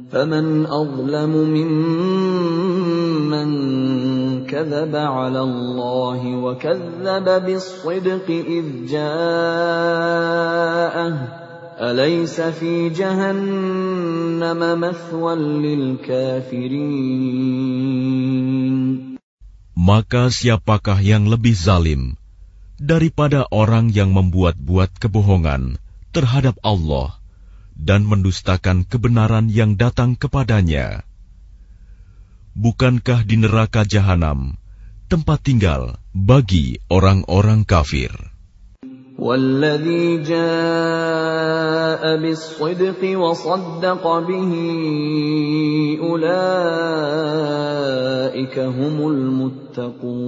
فمن 0.07 0.67
أظلم 0.67 1.33
ممن 1.51 3.49
كذب 4.47 4.97
على 4.97 5.41
الله 5.41 6.21
وكذب 6.45 7.27
بالصدق 7.47 8.31
إذ 8.31 8.87
جاءه 8.87 10.17
أليس 11.81 12.41
في 12.41 12.89
جهنم 12.89 14.81
مثوى 14.81 15.35
للكافرين 15.35 17.17
maka 19.92 20.32
siapakah 20.32 21.04
yang 21.04 21.28
lebih 21.28 21.52
zalim 21.52 22.16
daripada 22.80 23.44
orang 23.52 23.92
yang 23.92 24.16
membuat-buat 24.16 24.96
kebohongan 25.04 25.84
terhadap 26.16 26.56
Allah 26.64 27.20
dan 27.76 28.08
mendustakan 28.08 28.88
kebenaran 28.88 29.52
yang 29.52 29.76
datang 29.76 30.16
kepadanya? 30.16 31.04
Bukankah 32.56 33.28
di 33.28 33.36
neraka 33.44 33.84
jahanam 33.84 34.56
tempat 35.12 35.44
tinggal 35.44 36.00
bagi 36.16 36.80
orang-orang 36.88 37.68
kafir? 37.68 38.31
والذي 39.21 40.29
جاء 40.29 42.03
بالصدق 42.21 43.01
وصدق 43.19 44.05
به 44.05 44.53
أولئك 46.05 46.37
هم 48.59 48.97
المتقون 49.09 50.27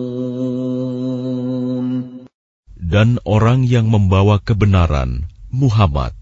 Dan 2.88 3.20
orang 3.28 3.68
yang 3.68 3.92
membawa 3.92 4.40
kebenaran, 4.40 5.28
Muhammad, 5.52 6.16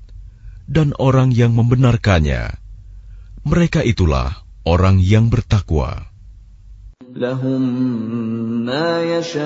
dan 0.67 0.91
orang 0.99 1.31
yang 1.31 1.55
membenarkannya, 1.55 2.59
mereka 3.47 3.87
itulah 3.87 4.43
orang 4.67 4.99
yang 4.99 5.31
bertakwa. 5.31 6.10
لهم 7.17 7.63
ما 8.69 9.03
يشاءون 9.03 9.41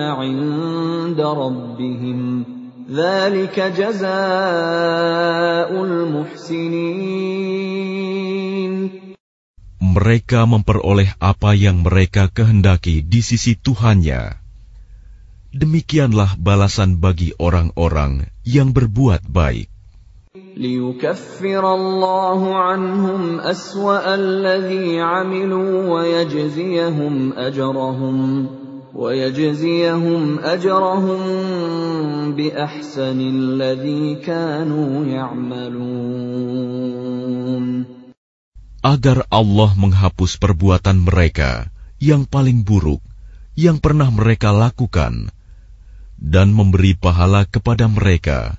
عند 0.00 1.20
ربهم 1.20 2.44
ذلك 2.90 3.60
جزاء 3.60 4.10
المحسنين 5.74 7.24
Mereka 9.94 10.42
memperoleh 10.50 11.14
apa 11.22 11.54
yang 11.54 11.86
mereka 11.86 12.26
kehendaki 12.26 12.98
di 13.06 13.22
sisi 13.22 13.54
Tuhannya. 13.54 14.42
Demikianlah 15.54 16.34
balasan 16.34 16.98
bagi 16.98 17.30
orang-orang 17.38 18.26
yang 18.42 18.74
berbuat 18.74 19.22
baik. 19.30 19.70
ليكفر 20.48 21.74
الله 21.74 22.40
عنهم 22.54 23.40
أسوأ 23.40 24.14
الذي 24.14 25.00
عملوا 25.00 25.90
ويجزيهم 25.94 27.32
أجرهم 27.32 28.46
ويجزيهم 28.94 30.38
أجرهم 30.38 31.20
بأحسن 32.34 33.18
الذي 33.20 34.14
كانوا 34.26 35.06
يعملون 35.06 36.14
agar 38.84 39.24
Allah 39.30 39.70
menghapus 39.78 40.34
perbuatan 40.42 40.98
mereka 40.98 41.70
yang 42.02 42.26
paling 42.26 42.66
buruk 42.66 43.00
yang 43.54 43.78
pernah 43.78 44.10
mereka 44.10 44.50
lakukan 44.50 45.30
dan 46.18 46.50
memberi 46.50 46.98
pahala 46.98 47.46
kepada 47.46 47.86
mereka 47.86 48.58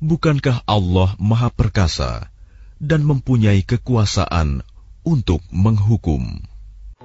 Bukankah 0.00 0.64
Allah 0.64 1.12
Maha 1.18 1.52
Perkasa 1.52 2.32
dan 2.80 3.04
mempunyai 3.04 3.60
kekuasaan 3.60 4.64
untuk 5.04 5.44
menghukum? 5.52 6.40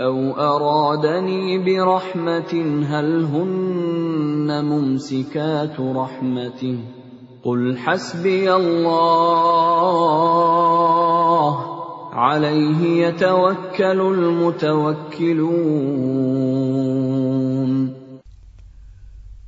أو 0.00 0.18
أرادني 0.36 1.58
برحمة 1.58 2.52
هل 2.90 3.24
هن 3.24 4.64
ممسكات 4.64 5.80
رحمته 5.80 6.78
قل 7.44 7.78
حسبي 7.78 8.54
الله 8.54 9.72
عليه 12.12 12.80
يتوكل 13.06 14.00
المتوكلون 14.14 15.52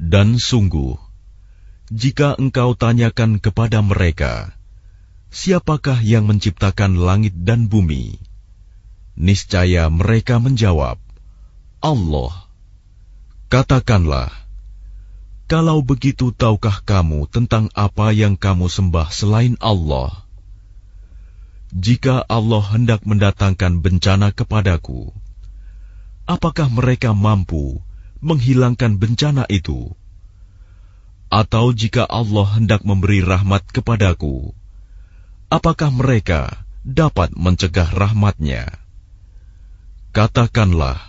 Dan 0.05 0.39
sungguh, 0.39 0.95
jika 1.91 2.39
engkau 2.39 2.79
tanyakan 2.79 3.43
kepada 3.43 3.83
mereka, 3.83 4.55
siapakah 5.35 5.99
yang 6.05 6.29
menciptakan 6.31 6.95
langit 7.03 7.35
dan 7.35 7.67
bumi? 7.67 8.28
Niscaya 9.20 9.92
mereka 9.92 10.40
menjawab, 10.40 10.96
Allah. 11.84 12.32
Katakanlah, 13.52 14.32
kalau 15.52 15.84
begitu 15.84 16.32
tahukah 16.32 16.80
kamu 16.88 17.28
tentang 17.28 17.68
apa 17.76 18.16
yang 18.16 18.40
kamu 18.40 18.72
sembah 18.72 19.12
selain 19.12 19.60
Allah? 19.60 20.24
Jika 21.76 22.24
Allah 22.32 22.64
hendak 22.64 23.04
mendatangkan 23.04 23.84
bencana 23.84 24.32
kepadaku, 24.32 25.12
apakah 26.24 26.72
mereka 26.72 27.12
mampu 27.12 27.84
menghilangkan 28.24 28.96
bencana 28.96 29.44
itu? 29.52 29.92
Atau 31.28 31.76
jika 31.76 32.08
Allah 32.08 32.56
hendak 32.56 32.88
memberi 32.88 33.20
rahmat 33.20 33.68
kepadaku, 33.68 34.56
apakah 35.52 35.92
mereka 35.92 36.64
dapat 36.88 37.36
mencegah 37.36 37.92
rahmatnya? 37.92 38.89
Katakanlah, 40.15 41.01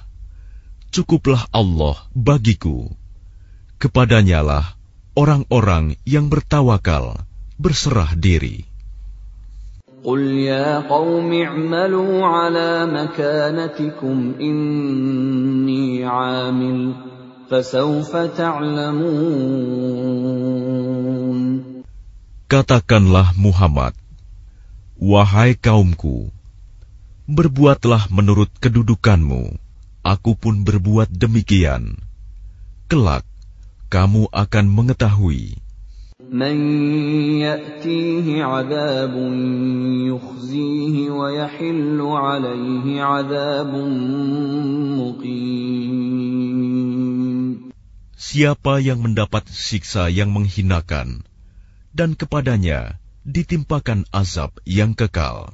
cukuplah 0.89 1.45
Allah 1.53 1.95
bagiku. 2.15 2.89
Kepadanyalah 3.77 4.75
orang-orang 5.13 5.99
yang 6.07 6.31
bertawakal 6.31 7.21
berserah 7.59 8.17
diri. 8.17 8.65
قل 10.05 10.21
يا 10.21 10.85
قوم 10.85 11.33
اعملوا 11.33 12.25
على 12.25 12.85
مكانتكم 12.85 14.33
إني 14.41 16.05
عامل 16.05 16.93
فسوف 17.49 18.15
تعلمون 18.38 19.75
Katakanlah 22.45 23.33
Muhammad, 23.33 23.97
Wahai 25.01 25.57
kaumku, 25.57 26.29
berbuatlah 27.29 28.09
menurut 28.13 28.53
kedudukanmu, 28.61 29.57
aku 30.05 30.31
pun 30.38 30.61
berbuat 30.61 31.09
demikian. 31.09 31.97
Kelak, 32.85 33.25
kamu 33.89 34.29
akan 34.29 34.65
mengetahui. 34.69 35.65
من 36.31 36.55
يأتيه 37.43 38.43
عذاب 38.43 39.13
يخزيه 40.09 40.95
ويحل 41.11 41.99
عليه 42.01 43.03
عذاب 43.03 43.71
مقيم 44.95 46.55
Siapa 48.15 48.81
yang 48.81 49.05
mendapat 49.05 49.45
siksa 49.47 50.09
yang 50.09 50.33
menghinakan, 50.33 51.23
dan 51.93 52.17
kepadanya 52.17 52.97
ditimpakan 53.23 54.03
azab 54.11 54.55
yang 54.65 54.97
kekal. 54.97 55.53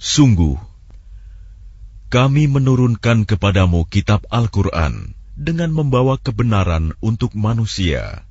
Sungguh, 0.00 0.56
Kami 2.08 2.48
menurunkan 2.48 3.28
kepadamu 3.28 3.84
kitab 3.84 4.24
Al-Quran 4.32 5.12
dengan 5.36 5.76
membawa 5.76 6.16
kebenaran 6.16 6.96
untuk 7.04 7.36
manusia. 7.36 8.24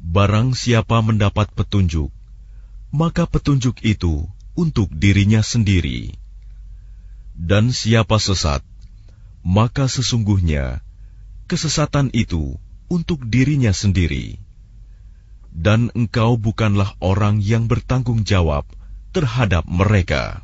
Barang 0.00 0.56
siapa 0.56 1.04
mendapat 1.04 1.52
petunjuk, 1.52 2.08
maka 2.88 3.28
petunjuk 3.28 3.84
itu 3.84 4.24
untuk 4.56 4.88
dirinya 4.88 5.44
sendiri. 5.44 6.16
Dan 7.36 7.68
siapa 7.68 8.16
sesat, 8.16 8.64
maka 9.44 9.84
sesungguhnya 9.84 10.80
kesesatan 11.44 12.08
itu 12.16 12.56
untuk 12.88 13.20
dirinya 13.28 13.76
sendiri. 13.76 14.40
Dan 15.52 15.92
engkau 15.92 16.40
bukanlah 16.40 16.96
orang 17.04 17.44
yang 17.44 17.68
bertanggung 17.68 18.24
jawab 18.24 18.64
terhadap 19.12 19.68
mereka. 19.68 20.43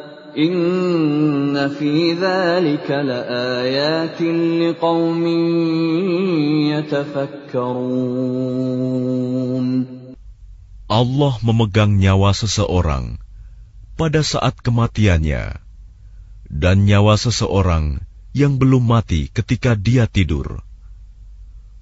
Inna 0.31 1.67
fi 1.67 2.15
dhalika 2.15 3.03
laayatin 3.03 4.63
liqaumin 4.63 5.43
yatafakkarun. 6.71 9.67
Allah 10.87 11.33
memegang 11.43 11.99
nyawa 11.99 12.31
seseorang 12.31 13.19
pada 13.99 14.23
saat 14.23 14.55
kematiannya 14.63 15.59
dan 16.47 16.87
nyawa 16.87 17.19
seseorang 17.19 17.99
yang 18.31 18.55
belum 18.55 18.87
mati 18.87 19.27
ketika 19.35 19.75
dia 19.75 20.07
tidur. 20.07 20.63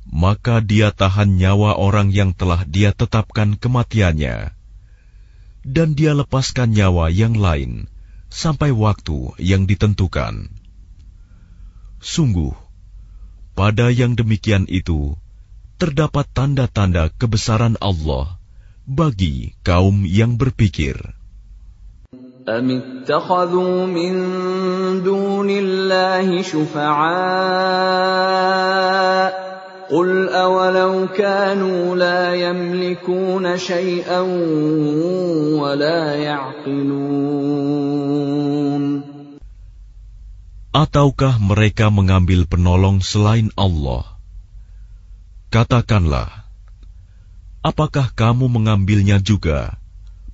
Maka 0.09 0.57
dia 0.65 0.89
tahan 0.89 1.37
nyawa 1.37 1.77
orang 1.77 2.09
yang 2.09 2.33
telah 2.33 2.65
dia 2.65 2.97
tetapkan 2.97 3.61
kematiannya, 3.61 4.57
dan 5.61 5.93
dia 5.93 6.17
lepaskan 6.17 6.73
nyawa 6.73 7.13
yang 7.13 7.37
lain 7.37 7.85
sampai 8.28 8.74
waktu 8.74 9.38
yang 9.38 9.70
ditentukan. 9.70 10.50
Sungguh, 12.02 12.52
pada 13.54 13.88
yang 13.88 14.18
demikian 14.18 14.66
itu 14.68 15.16
terdapat 15.78 16.26
tanda-tanda 16.34 17.08
kebesaran 17.14 17.78
Allah 17.78 18.36
bagi 18.84 19.56
kaum 19.64 20.04
yang 20.04 20.36
berpikir. 20.36 21.14
أم 22.44 22.68
اتخذوا 22.70 23.86
من 23.86 24.12
دون 25.00 25.50
الله 25.50 26.42
شفعاء 26.42 26.84
قل 29.90 30.28
أولو 30.28 31.08
كانوا 31.12 31.96
لا 31.96 32.34
يملكون 32.34 33.58
شيئا 33.58 34.20
ولا 35.60 36.14
يعقلون 36.16 37.44
Ataukah 40.74 41.38
mereka 41.38 41.86
mengambil 41.86 42.50
penolong 42.50 42.98
selain 42.98 43.46
Allah? 43.54 44.18
Katakanlah, 45.54 46.50
apakah 47.62 48.10
kamu 48.10 48.50
mengambilnya 48.50 49.22
juga, 49.22 49.78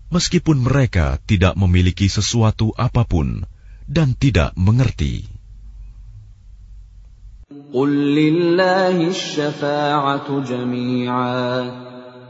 meskipun 0.08 0.64
mereka 0.64 1.20
tidak 1.28 1.60
memiliki 1.60 2.08
sesuatu 2.08 2.72
apapun 2.72 3.44
dan 3.84 4.16
tidak 4.16 4.56
mengerti? 4.56 5.33
قل 7.74 7.90
لله 8.14 9.10
الشفاعة 9.10 10.28
جميعا 10.42 11.50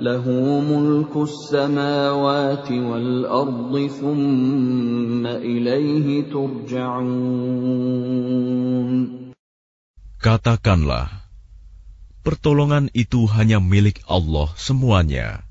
له 0.01 0.25
ملك 0.61 1.17
السماوات 1.17 2.69
والأرض 2.73 3.75
ثم 4.01 5.27
إليه 5.27 6.33
ترجعون 6.33 7.81
Katakanlah, 10.21 11.09
pertolongan 12.21 12.93
itu 12.93 13.25
hanya 13.25 13.57
milik 13.57 14.05
Allah 14.05 14.53
semuanya. 14.61 15.49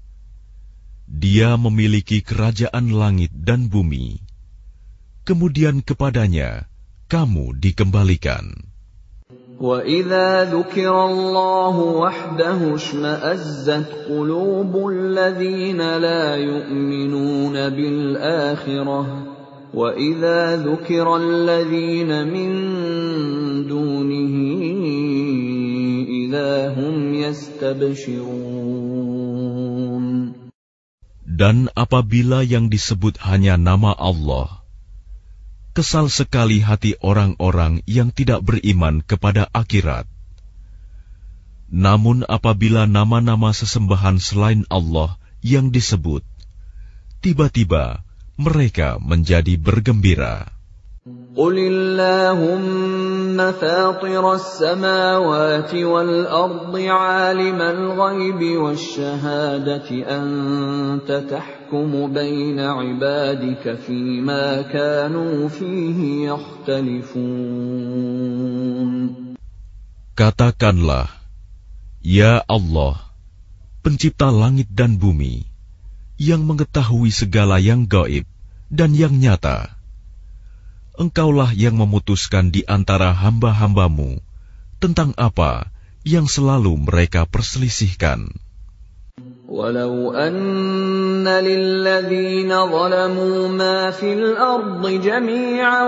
Dia 1.09 1.57
memiliki 1.57 2.21
kerajaan 2.21 2.93
langit 2.93 3.33
dan 3.33 3.65
bumi. 3.65 4.21
Kemudian 5.25 5.81
kepadanya 5.81 6.69
kamu 7.09 7.57
dikembalikan. 7.57 8.69
وإذا 9.60 10.50
ذكر 10.50 11.04
الله 11.04 11.76
وحده 11.78 12.74
اشمأزت 12.74 13.86
قلوب 14.08 14.88
الذين 14.90 15.78
لا 15.78 16.36
يؤمنون 16.36 17.52
بالآخرة 17.54 19.26
وإذا 19.74 20.56
ذكر 20.56 21.16
الذين 21.16 22.28
من 22.28 22.50
دونه 23.66 24.34
إذا 26.08 26.74
هم 26.74 27.14
يستبشرون 27.14 28.74
Dan 31.34 31.66
apabila 31.74 32.46
yang 32.46 32.70
disebut 32.70 33.18
hanya 33.26 33.58
nama 33.58 33.90
Allah, 33.98 34.63
kesal 35.74 36.06
sekali 36.06 36.62
hati 36.62 36.94
orang-orang 37.02 37.82
yang 37.84 38.14
tidak 38.14 38.46
beriman 38.46 39.02
kepada 39.02 39.50
akhirat. 39.50 40.06
Namun 41.74 42.22
apabila 42.30 42.86
nama-nama 42.86 43.50
sesembahan 43.50 44.22
selain 44.22 44.62
Allah 44.70 45.18
yang 45.42 45.74
disebut, 45.74 46.22
tiba-tiba 47.18 48.06
mereka 48.38 49.02
menjadi 49.02 49.58
bergembira. 49.58 50.54
اللهم 53.33 53.41
فاطر 53.57 54.33
السماوات 54.33 55.73
والأرض 55.73 56.75
عالم 56.77 57.61
الغيب 57.61 58.41
والشهادة 58.61 59.89
أنت 60.05 61.09
تحكم 61.29 62.13
بين 62.13 62.59
عبادك 62.59 63.75
فيما 63.75 64.61
كانوا 64.61 65.49
فيه 65.49 66.29
يختلفون 66.29 67.49
Katakanlah, 70.19 71.07
Ya 72.03 72.43
Allah, 72.43 72.99
pencipta 73.79 74.27
langit 74.35 74.67
dan 74.67 74.99
bumi, 74.99 75.47
yang 76.19 76.43
mengetahui 76.43 77.07
segala 77.07 77.55
yang 77.57 77.87
gaib 77.87 78.27
dan 78.67 78.91
yang 78.91 79.15
nyata. 79.15 79.79
Engkaulah 80.99 81.55
yang 81.55 81.79
memutuskan 81.79 82.51
di 82.51 82.67
antara 82.67 83.15
hamba-hambamu 83.15 84.19
tentang 84.83 85.15
apa 85.15 85.71
yang 86.03 86.27
selalu 86.27 86.75
mereka 86.75 87.23
perselisihkan. 87.23 88.35
ولو 89.49 90.13
أن 90.13 91.27
للذين 91.27 92.65
ظلموا 92.65 93.47
ما 93.47 93.91
في 93.91 94.13
الأرض 94.13 94.87
جميعا 94.87 95.83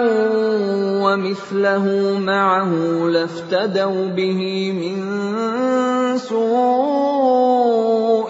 ومثله 1.05 1.85
معه 2.19 2.73
لافتدوا 3.05 4.07
به 4.07 4.71
من 4.81 4.97
سوء 6.17 7.61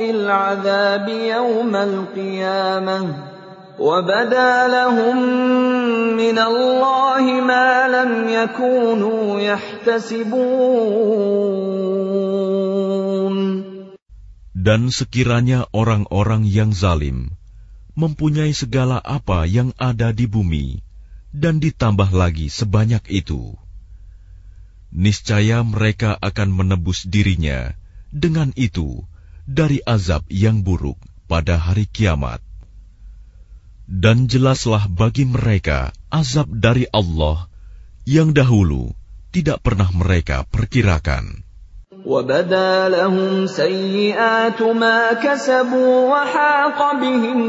العذاب 0.09 1.09
يوم 1.09 1.75
القيامة 1.75 3.15
وبدا 3.79 4.67
لهم 4.67 5.19
من 6.17 6.37
الله 6.39 7.23
ما 7.41 7.87
لم 7.87 8.11
يكونوا 8.29 9.39
يحتسبون 9.39 10.81
Dan 14.61 14.93
sekiranya 14.93 15.65
orang-orang 15.73 16.45
yang 16.45 16.69
zalim 16.69 17.33
mempunyai 17.97 18.53
segala 18.53 19.01
apa 19.01 19.49
yang 19.49 19.73
ada 19.81 20.13
di 20.13 20.29
bumi 20.29 20.85
dan 21.33 21.57
ditambah 21.57 22.13
lagi 22.13 22.45
sebanyak 22.45 23.01
itu, 23.09 23.57
niscaya 24.93 25.65
mereka 25.65 26.13
akan 26.19 26.53
menebus 26.53 27.09
dirinya 27.09 27.73
dengan 28.13 28.53
itu 28.53 29.01
dari 29.49 29.81
azab 29.81 30.27
yang 30.29 30.61
buruk 30.61 30.99
pada 31.25 31.57
hari 31.57 31.87
kiamat. 31.87 32.44
Dan 33.91 34.31
jelaslah 34.31 34.87
bagi 34.87 35.27
mereka 35.27 35.91
azab 36.07 36.47
dari 36.47 36.87
Allah 36.95 37.51
yang 38.07 38.31
dahulu 38.31 38.95
tidak 39.35 39.59
pernah 39.63 39.91
mereka 39.91 40.47
perkirakan. 40.47 41.43
وبدا 42.05 42.89
لهم 42.89 43.45
سيئات 43.45 44.61
ما 44.61 45.13
كسبوا 45.13 45.93
وحاق 46.09 46.79
بهم 46.97 47.39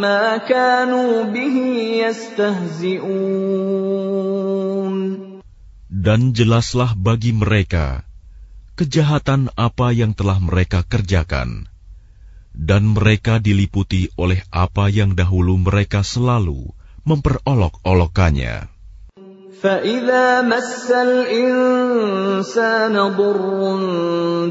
ما 0.00 0.36
كانوا 0.42 1.30
به 1.30 1.56
يستهزئون 2.02 3.30
Dan 5.90 6.32
jelaslah 6.32 6.96
bagi 6.96 7.30
mereka 7.36 8.08
kejahatan 8.80 9.52
apa 9.52 9.92
yang 9.92 10.16
telah 10.16 10.40
mereka 10.40 10.80
kerjakan, 10.80 11.68
dan 12.54 12.92
mereka 12.92 13.38
diliputi 13.38 14.10
oleh 14.18 14.42
apa 14.50 14.90
yang 14.90 15.14
dahulu 15.14 15.56
mereka 15.56 16.02
selalu 16.02 16.74
memperolok-olokannya. 17.06 18.80
فإذا 19.60 20.42
مس 20.42 20.90
الإنسان 20.90 22.94
ضر 22.96 23.46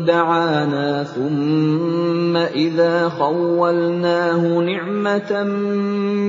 دعانا 0.06 1.04
ثم 1.04 2.38
إذا 2.38 3.10
خولناه 3.10 4.60
نعمة 4.60 5.44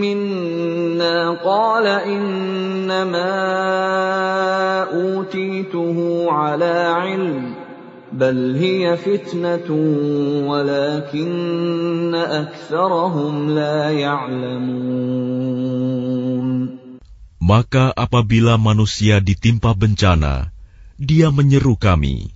منا 0.00 1.30
قال 1.44 1.86
إنما 1.86 3.32
أوتيته 4.96 6.26
على 6.30 6.74
علم 6.88 7.63
بل 8.14 8.56
هي 8.58 8.96
فتنة 8.96 9.70
ولكن 10.50 12.14
أكثرهم 12.14 13.50
لا 13.50 13.90
يعلمون 13.90 15.50
Maka 17.40 17.90
apabila 17.96 18.54
manusia 18.60 19.18
ditimpa 19.18 19.74
bencana, 19.74 20.54
dia 21.00 21.34
menyeru 21.34 21.74
kami. 21.74 22.30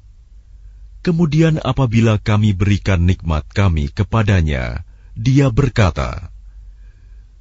Kemudian 1.05 1.63
apabila 1.63 2.19
kami 2.19 2.51
berikan 2.57 3.05
nikmat 3.07 3.47
kami 3.53 3.93
kepadanya, 3.95 4.83
dia 5.15 5.53
berkata, 5.55 6.35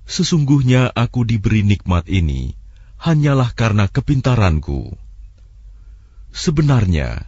Sesungguhnya 0.06 0.91
aku 0.93 1.24
diberi 1.26 1.64
nikmat 1.64 2.06
ini 2.12 2.54
hanyalah 2.99 3.56
karena 3.56 3.88
kepintaranku. 3.88 4.93
Sebenarnya, 6.30 7.26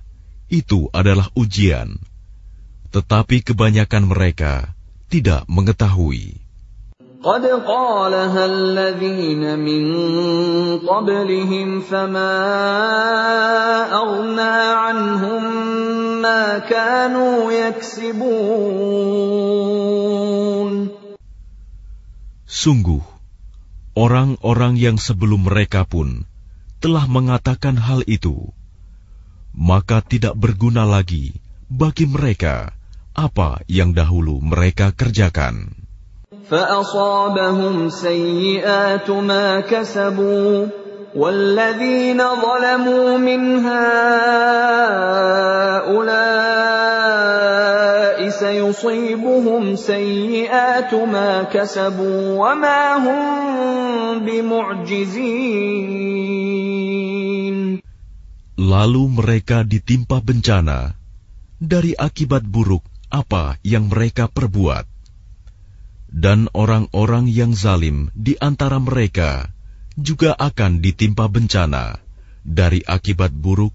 itu 0.51 0.93
adalah 0.93 1.29
ujian, 1.33 1.97
tetapi 2.93 3.41
kebanyakan 3.41 4.07
mereka 4.07 4.73
tidak 5.09 5.45
mengetahui. 5.49 6.45
قد 7.25 7.41
قالها 7.41 8.45
الذين 8.45 9.57
من 9.57 9.83
قبلهم 10.85 11.81
فما 11.81 12.37
أغنى 13.89 14.57
عنهم 14.77 15.41
ما 16.21 16.61
كانوا 16.69 17.49
يكسبون 17.49 19.25
Sungguh, 22.45 23.01
orang-orang 23.97 24.77
yang 24.77 25.01
sebelum 25.01 25.49
mereka 25.49 25.83
pun 25.83 26.29
telah 26.77 27.09
mengatakan 27.09 27.75
hal 27.75 28.05
itu, 28.05 28.53
maka 29.55 30.03
tidak 30.03 30.35
berguna 30.35 30.83
lagi 30.83 31.35
bagi 31.71 32.05
mereka 32.05 32.75
apa 33.15 33.63
yang 33.71 33.95
dahulu 33.95 34.43
mereka 34.43 34.91
kerjakan. 34.91 35.85
فأصابهم 36.45 37.89
سيئات 37.89 39.09
ما 39.09 39.59
كسبوا 39.65 40.67
والذين 41.15 42.21
ظلموا 42.21 43.17
من 43.17 43.65
هؤلاء 43.65 44.25
سيصيبهم 48.29 49.75
سيئات 49.75 50.93
ما 50.93 51.43
كسبوا 51.43 52.21
وما 52.37 52.97
هم 52.97 53.25
بمعجزين 54.25 55.65
Lalu 58.60 59.08
mereka 59.08 59.64
ditimpa 59.64 60.20
bencana 60.20 60.92
dari 61.56 61.96
akibat 61.96 62.44
buruk 62.44 62.84
apa 63.08 63.56
yang 63.64 63.88
mereka 63.88 64.28
perbuat 64.28 64.84
dan 66.10 66.50
orang-orang 66.52 67.30
yang 67.30 67.56
zalim 67.56 68.12
di 68.12 68.36
antara 68.36 68.76
mereka 68.82 69.48
juga 69.96 70.36
akan 70.36 70.84
ditimpa 70.84 71.30
bencana 71.30 72.02
dari 72.44 72.82
akibat 72.84 73.32
buruk 73.32 73.72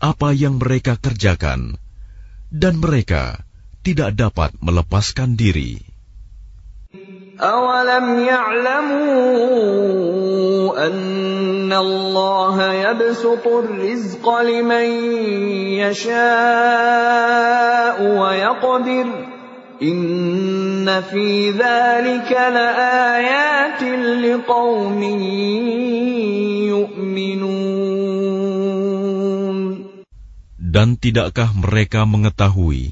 apa 0.00 0.32
yang 0.32 0.56
mereka 0.56 0.96
kerjakan, 0.96 1.76
dan 2.48 2.80
mereka 2.80 3.44
tidak 3.84 4.16
dapat 4.16 4.56
melepaskan 4.64 5.36
diri. 5.36 5.89
أولم 7.41 8.19
يعلموا 8.19 9.65
أن 10.87 11.73
الله 11.73 12.73
يبسط 12.73 13.47
الرزق 13.47 14.39
لمن 14.41 14.87
يشاء 15.83 16.15
ويقدر 18.01 19.07
إن 19.83 21.01
في 21.11 21.51
ذلك 21.51 22.31
لآيات 22.31 23.83
لقوم 24.23 25.03
يؤمنون 26.71 27.65
Dan 30.75 30.99
tidakkah 30.99 31.55
mereka 31.55 32.03
mengetahui 32.03 32.91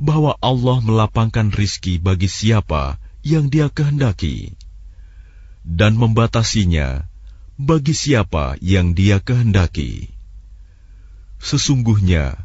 bahwa 0.00 0.40
Allah 0.40 0.80
melapangkan 0.80 1.52
rizki 1.52 2.00
bagi 2.00 2.32
siapa 2.32 2.96
yang 3.24 3.48
dia 3.48 3.72
kehendaki 3.72 4.52
dan 5.64 5.96
membatasinya 5.96 7.08
bagi 7.56 7.96
siapa 7.96 8.60
yang 8.60 8.92
dia 8.92 9.22
kehendaki. 9.22 10.12
Sesungguhnya, 11.40 12.44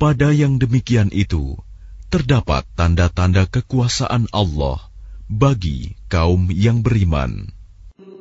pada 0.00 0.32
yang 0.32 0.56
demikian 0.56 1.12
itu, 1.12 1.60
terdapat 2.08 2.64
tanda-tanda 2.72 3.44
kekuasaan 3.48 4.32
Allah 4.32 4.80
bagi 5.28 5.96
kaum 6.08 6.48
yang 6.50 6.80
beriman. 6.80 7.52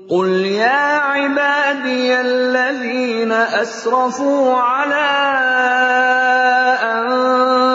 قل 0.04 0.30
يا 0.46 1.00
عبادي 1.00 2.12
الذين 2.22 3.32
أسرفوا 3.32 4.52
على 4.52 5.10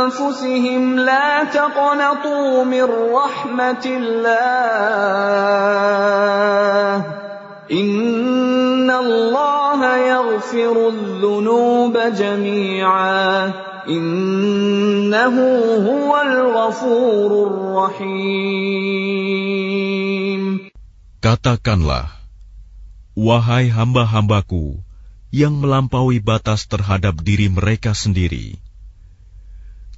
أنفسهم 0.02 0.98
لا 0.98 1.44
تقنطوا 1.44 2.64
من 2.64 2.86
رحمة 3.14 3.84
الله 3.86 5.18
إن 7.72 8.90
الله 8.90 9.96
يغفر 9.96 10.88
الذنوب 10.88 11.98
جميعا 11.98 13.52
إنه 13.88 15.36
هو 15.86 16.10
الغفور 16.22 17.30
الرحيم 17.46 18.88
Katakanlah, 21.18 22.14
wahai 23.18 23.66
hamba-hambaku 23.74 24.78
yang 25.34 25.58
melampaui 25.58 26.22
batas 26.22 26.70
terhadap 26.70 27.18
diri 27.26 27.50
mereka 27.50 27.90
sendiri, 27.90 28.62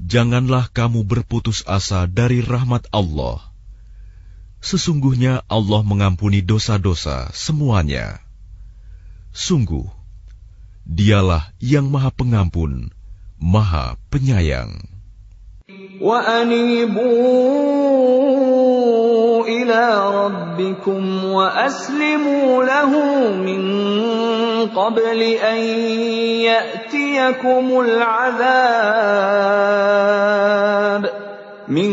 janganlah 0.01 0.67
kamu 0.71 1.07
berputus 1.07 1.63
asa 1.67 2.07
dari 2.09 2.43
rahmat 2.43 2.87
Allah. 2.91 3.41
Sesungguhnya 4.59 5.45
Allah 5.45 5.85
mengampuni 5.85 6.41
dosa-dosa 6.41 7.29
semuanya. 7.37 8.19
Sungguh, 9.35 9.85
Dialah 10.85 11.49
yang 11.57 11.89
Maha 11.89 12.13
Pengampun, 12.13 12.93
Maha 13.41 13.97
Penyayang. 14.13 14.85
Wa 15.97 16.45
anibu 16.45 17.09
ila 19.49 19.83
rabbikum 20.13 21.01
wa 21.33 21.49
aslimu 21.65 22.61
قبل 24.74 25.20
أن 25.22 25.60
يأتيكم 26.48 27.80
العذاب 27.80 29.40
من 31.70 31.92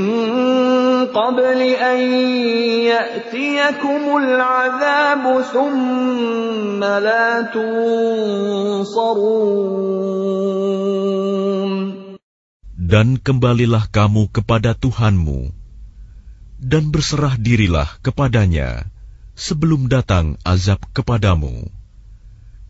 قبل 1.13 1.59
أن 1.61 1.99
يأتيكم 2.89 4.17
العذاب 4.17 5.41
ثم 5.53 6.81
لا 6.83 7.41
تنصرون 7.53 9.27
Dan 12.87 13.19
kembalilah 13.19 13.91
kamu 13.91 14.31
kepada 14.31 14.71
Tuhanmu, 14.71 15.51
dan 16.55 16.87
berserah 16.87 17.35
dirilah 17.35 17.99
kepadanya 17.99 18.87
sebelum 19.35 19.91
datang 19.91 20.39
azab 20.47 20.79
kepadamu. 20.95 21.67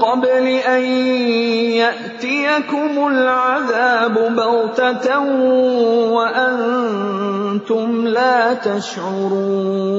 قبل 0.00 0.46
ان 0.46 0.84
ياتيكم 1.82 2.92
العذاب 3.08 4.14
بغته 4.14 5.08
وانتم 6.14 7.88
لا 8.06 8.54
تشعرون 8.54 9.94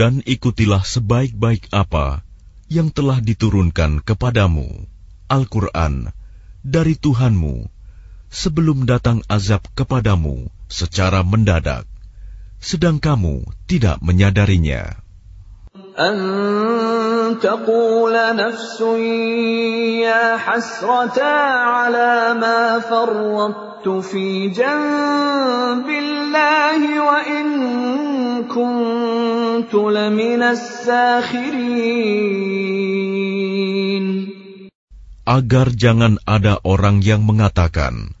Dan 0.00 0.24
ikutilah 0.24 0.80
sebaik-baik 0.80 1.68
apa 1.76 2.24
yang 2.72 2.88
telah 2.88 3.20
diturunkan 3.20 4.00
kepadamu, 4.00 4.88
Al-Quran, 5.28 6.08
dari 6.64 6.94
Tuhanmu, 6.96 7.68
sebelum 8.30 8.86
datang 8.86 9.20
azab 9.26 9.66
kepadamu 9.74 10.48
secara 10.70 11.20
mendadak, 11.26 11.84
sedang 12.62 13.02
kamu 13.02 13.42
tidak 13.66 13.98
menyadarinya. 14.00 15.03
أن 16.00 17.38
تقول 17.38 18.14
نفس 18.36 18.80
يا 20.02 20.36
حسرتا 20.36 21.36
على 21.62 22.34
ما 22.42 22.78
فرطت 22.82 23.88
في 24.02 24.48
جنب 24.50 25.86
الله 25.86 26.80
وإن 27.06 27.46
كنت 28.50 29.74
لمن 29.74 30.42
الساخرين 30.42 31.70
Agar 35.30 35.70
jangan 35.70 36.18
ada 36.26 36.58
orang 36.66 37.06
yang 37.06 37.22
mengatakan, 37.22 38.18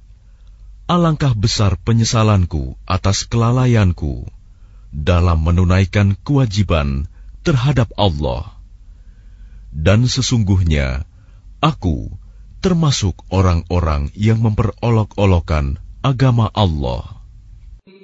Alangkah 0.86 1.34
besar 1.34 1.74
penyesalanku 1.82 2.78
atas 2.86 3.26
kelalaianku 3.26 4.30
dalam 4.94 5.42
menunaikan 5.42 6.14
kewajiban 6.22 7.10
terhadap 7.46 7.88
Allah. 7.96 8.56
Dan 9.70 10.10
sesungguhnya, 10.10 11.06
aku 11.62 12.10
termasuk 12.60 13.22
orang-orang 13.30 14.10
yang 14.18 14.42
memperolok-olokan 14.42 15.78
agama 16.02 16.50
Allah. 16.52 17.20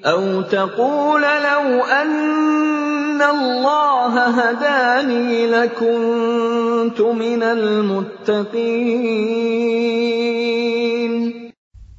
أو 0.07 0.43
تقول 0.43 1.23
لو 1.23 1.85
أن 1.85 3.23
الله 3.23 4.15
هداني 4.39 5.47
لكنت 5.47 7.01
من 7.01 7.43
المتقين 7.43 8.77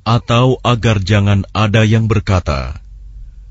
Atau 0.07 0.55
agar 0.63 1.03
jangan 1.03 1.43
ada 1.51 1.83
yang 1.83 2.07
berkata, 2.07 2.79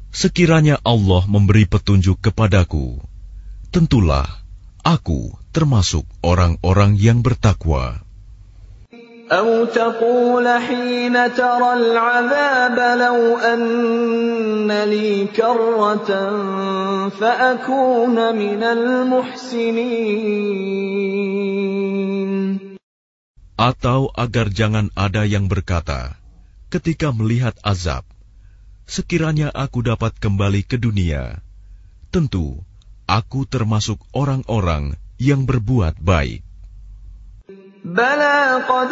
Sekiranya 0.09 0.81
Allah 0.81 1.29
memberi 1.29 1.69
petunjuk 1.69 2.17
kepadaku, 2.25 2.97
tentulah 3.75 4.27
aku 4.87 5.35
termasuk 5.51 6.07
orang-orang 6.23 6.95
yang 6.97 7.21
bertakwa. 7.21 8.07
أو 9.27 9.65
تقول 9.75 10.47
حين 10.47 11.35
ترى 11.35 11.73
العذاب 11.73 12.79
لو 12.79 13.39
أن 13.43 14.71
لي 14.71 15.27
كرة 15.35 16.11
فأكون 17.11 18.17
من 18.39 18.63
المحسنين 18.63 20.07
Atau 23.57 24.13
agar 24.13 24.53
jangan 24.53 24.93
ada 24.93 25.25
yang 25.25 25.49
berkata, 25.49 26.15
ketika 26.69 27.09
melihat 27.09 27.57
azab, 27.65 28.05
sekiranya 28.85 29.49
aku 29.49 29.81
dapat 29.81 30.13
kembali 30.21 30.61
ke 30.61 30.77
dunia, 30.77 31.41
tentu 32.13 32.61
Aku 33.12 33.44
termasuk 33.44 34.00
orang-orang 34.16 34.96
yang 35.20 35.44
berbuat 35.44 36.00
baik. 36.00 36.48
Bala 37.84 38.64
qad 38.64 38.92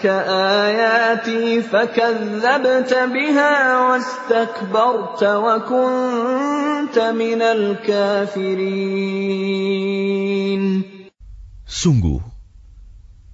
ayati 0.00 1.60
biha 3.12 3.52
wastakbarta 3.92 5.44
wa 5.44 5.60
kunta 5.68 7.12
minal. 7.12 7.84
Sungguh, 11.68 12.24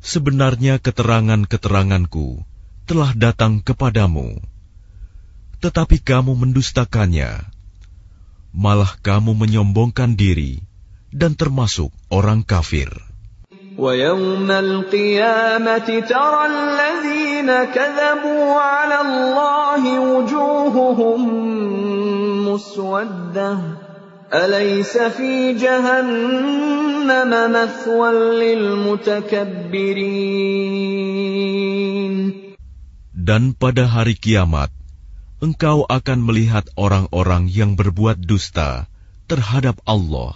sebenarnya 0.02 0.82
keterangan-keteranganku 0.82 2.42
telah 2.90 3.14
datang 3.14 3.62
kepadamu, 3.62 4.42
tetapi 5.62 6.02
kamu 6.02 6.34
mendustakannya 6.34 7.59
malah 8.55 8.95
kamu 9.03 9.35
menyombongkan 9.35 10.15
diri 10.15 10.63
dan 11.11 11.35
termasuk 11.35 11.91
orang 12.11 12.43
kafir. 12.43 12.89
ويوم 13.75 14.51
القيامة 14.51 15.87
ترى 16.07 16.43
الذين 16.47 17.51
كذبوا 17.75 18.45
على 18.55 19.01
الله 19.03 19.99
وجوههم 19.99 21.19
مسودة 22.47 23.59
أليس 24.33 24.97
في 24.97 25.53
جهنم 25.59 27.31
مثوى 27.51 28.11
للمتكبرين 28.39 29.35
Dan 33.25 33.57
pada 33.57 33.89
hari 33.89 34.13
kiamat, 34.13 34.69
engkau 35.43 35.83
akan 35.85 36.19
melihat 36.23 36.65
orang-orang 36.79 37.51
yang 37.51 37.75
berbuat 37.75 38.23
dusta 38.23 38.87
terhadap 39.29 39.77
Allah. 39.85 40.33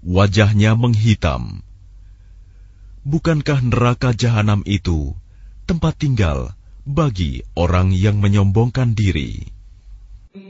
Wajahnya 0.00 0.74
menghitam. 0.74 1.60
Bukankah 3.04 3.60
neraka 3.64 4.12
jahanam 4.12 4.60
itu 4.68 5.16
tempat 5.64 5.96
tinggal 5.96 6.52
bagi 6.84 7.44
orang 7.56 7.92
yang 7.92 8.20
menyombongkan 8.20 8.92
diri? 8.96 9.48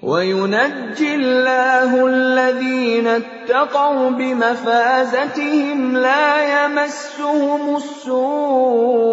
وينجي 0.02 1.14
الله 1.14 2.06
الذين 2.06 3.06
اتقوا 3.06 4.10
بمفازتهم 4.10 5.96
لا 5.96 6.28
يمسهم 6.52 7.76
السوء 7.76 9.10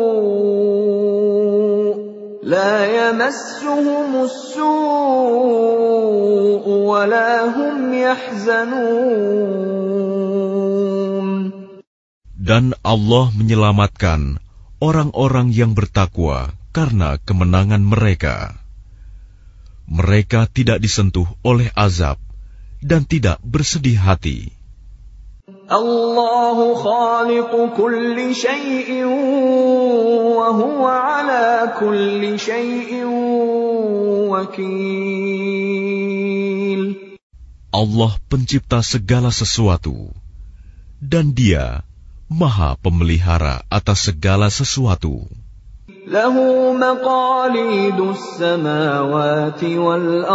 لا 2.48 2.86
يمسهم 2.88 4.12
السوء 4.24 4.66
ولا 6.68 7.46
هم 7.52 7.94
يحزنون 7.94 9.28
Dan 12.48 12.72
Allah 12.80 13.28
menyelamatkan 13.36 14.40
orang-orang 14.80 15.52
yang 15.52 15.76
bertakwa 15.76 16.56
karena 16.72 17.20
kemenangan 17.20 17.84
mereka. 17.84 18.56
Mereka 19.92 20.48
tidak 20.56 20.80
disentuh 20.80 21.28
oleh 21.44 21.68
azab 21.76 22.16
dan 22.80 23.04
tidak 23.04 23.44
bersedih 23.44 24.00
hati. 24.00 24.56
Allah 25.73 26.57
pencipta 38.29 38.85
segala 38.85 39.33
sesuatu 39.33 40.13
dan 41.01 41.33
Dia 41.33 41.89
Maha 42.29 42.77
Pemelihara 42.77 43.65
atas 43.73 44.13
segala 44.13 44.53
sesuatu. 44.53 45.25
Lahu 46.05 46.77
samawati 48.13 49.81
wal 49.81 50.29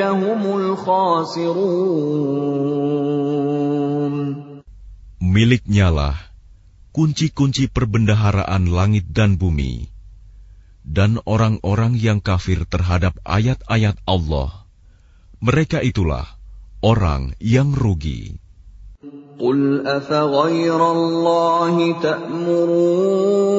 هم 0.00 0.42
الخاسرون 0.60 1.92
Miliknyalah 5.32 6.12
kunci-kunci 6.92 7.72
perbendaharaan 7.72 8.68
langit 8.68 9.08
dan 9.08 9.40
bumi, 9.40 9.88
dan 10.84 11.16
orang-orang 11.24 11.96
yang 11.96 12.20
kafir 12.20 12.68
terhadap 12.68 13.16
ayat-ayat 13.24 13.96
Allah, 14.04 14.68
mereka 15.40 15.80
itulah 15.80 16.28
orang 16.84 17.32
yang 17.40 17.72
rugi. 17.72 18.36
قل 19.42 19.86
أفغير 19.86 20.80
الله 20.92 21.76
تأمروني 22.00 23.52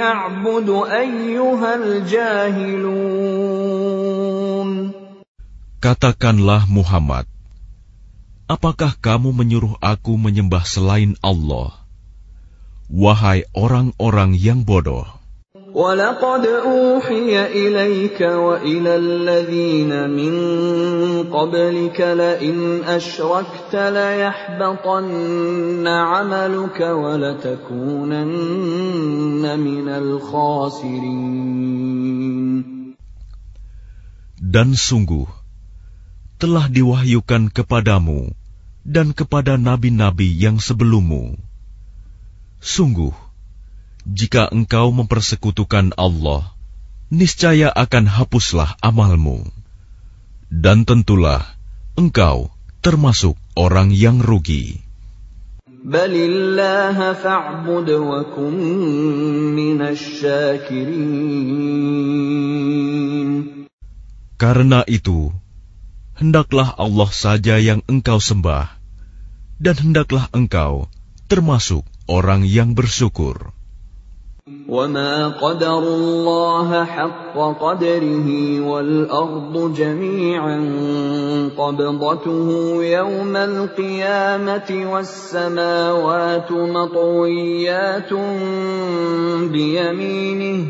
أعبد 0.00 0.68
أيها 0.86 1.70
الجاهلون 1.74 3.12
Katakanlah 5.82 6.70
Muhammad, 6.70 7.26
apakah 8.46 8.94
kamu 9.02 9.34
menyuruh 9.34 9.74
aku 9.82 10.14
menyembah 10.14 10.62
selain 10.62 11.18
Allah? 11.18 11.74
Wahai 12.86 13.50
orang-orang 13.50 14.38
yang 14.38 14.62
bodoh, 14.62 15.10
ولقد 15.73 16.45
أوحي 16.45 17.45
إليك 17.45 18.21
وإلى 18.21 18.95
الذين 18.95 20.09
من 20.09 20.33
قبلك 21.27 22.01
لئن 22.01 22.83
أشركت 22.83 23.75
ليحبطن 23.75 25.07
عملك 25.87 26.79
ولتكونن 26.79 28.23
من 29.59 29.89
الخاسرين 29.89 31.37
dan 34.37 34.71
sungguh 34.71 35.27
telah 36.39 36.71
diwahyukan 36.71 37.51
kepadamu 37.51 38.31
dan 38.87 39.11
kepada 39.11 39.59
nabi-nabi 39.59 40.31
yang 40.31 40.63
sebelummu. 40.63 41.35
Sungguh, 42.63 43.11
jika 44.07 44.47
engkau 44.47 44.95
mempersekutukan 44.95 45.91
Allah, 45.99 46.55
niscaya 47.11 47.67
akan 47.67 48.07
hapuslah 48.07 48.79
amalmu. 48.79 49.43
Dan 50.47 50.87
tentulah 50.87 51.43
engkau 51.99 52.47
termasuk 52.79 53.35
orang 53.59 53.91
yang 53.91 54.23
rugi. 54.23 54.79
Karena 64.37 64.79
itu, 64.87 65.19
hendaklah 66.15 66.69
Allah 66.79 67.09
saja 67.11 67.59
yang 67.59 67.83
engkau 67.91 68.23
sembah, 68.23 68.71
dan 69.59 69.75
hendaklah 69.75 70.31
engkau 70.31 70.87
termasuk 71.27 71.83
orang 72.07 72.47
yang 72.47 72.71
bersyukur. 72.71 73.56
وما 74.67 75.27
قدروا 75.27 75.95
الله 75.95 76.85
حق 76.85 77.35
قدره 77.35 78.59
والأرض 78.61 79.73
جميعا 79.75 80.59
قبضته 81.57 82.47
يوم 82.83 83.35
القيامة 83.35 84.91
والسماوات 84.91 86.51
مطويات 86.51 88.13
بيمينه 89.51 90.65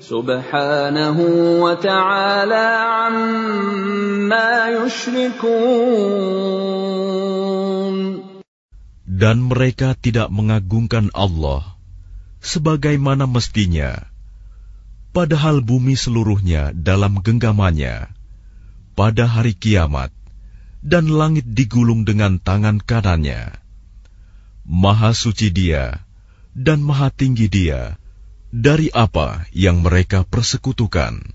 سبحانه 0.00 1.18
وتعالى 1.62 2.66
عما 2.82 4.50
يشركون 4.82 6.02
Dan 9.12 9.46
mereka 9.46 9.94
tidak 10.02 10.34
mengagungkan 10.34 11.06
Allah 11.14 11.71
sebagaimana 12.42 13.24
mestinya, 13.30 14.10
padahal 15.14 15.62
bumi 15.62 15.94
seluruhnya 15.94 16.74
dalam 16.74 17.22
genggamannya 17.22 18.10
pada 18.98 19.24
hari 19.24 19.56
kiamat, 19.56 20.12
dan 20.82 21.08
langit 21.08 21.46
digulung 21.46 22.02
dengan 22.02 22.42
tangan 22.42 22.82
kanannya. 22.82 23.54
Maha 24.66 25.14
suci 25.14 25.54
Dia 25.54 26.02
dan 26.52 26.82
Maha 26.82 27.08
tinggi 27.14 27.46
Dia 27.48 27.96
dari 28.52 28.92
apa 28.92 29.48
yang 29.56 29.80
mereka 29.80 30.26
persekutukan. 30.26 31.34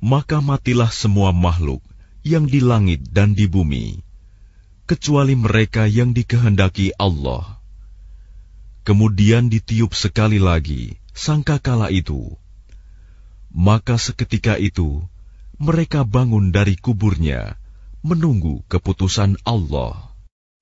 maka 0.00 0.40
matilah 0.44 0.92
semua 0.92 1.32
makhluk 1.32 1.80
yang 2.26 2.50
di 2.50 2.58
langit 2.58 3.06
dan 3.14 3.38
di 3.38 3.46
bumi, 3.46 4.02
kecuali 4.90 5.38
mereka 5.38 5.86
yang 5.86 6.10
dikehendaki 6.10 6.94
Allah. 6.98 7.58
Kemudian 8.86 9.50
ditiup 9.50 9.94
sekali 9.94 10.38
lagi 10.38 10.94
sangkakala 11.10 11.90
itu, 11.90 12.38
maka 13.50 13.98
seketika 13.98 14.58
itu 14.58 15.02
mereka 15.58 16.06
bangun 16.06 16.52
dari 16.52 16.78
kuburnya, 16.78 17.58
menunggu 18.06 18.62
keputusan 18.70 19.40
Allah. 19.42 20.15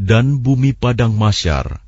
Dan 0.00 0.40
bumi 0.40 0.72
padang 0.72 1.12
masyar 1.12 1.84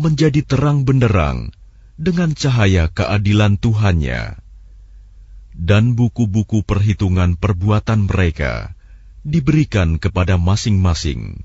menjadi 0.00 0.40
terang 0.40 0.88
benderang 0.88 1.52
dengan 2.00 2.32
cahaya 2.32 2.88
keadilan 2.88 3.60
Tuhannya. 3.60 4.40
Dan 5.52 5.92
buku-buku 5.92 6.64
perhitungan 6.64 7.36
perbuatan 7.36 8.08
mereka 8.08 8.72
diberikan 9.20 10.00
kepada 10.00 10.40
masing-masing. 10.40 11.44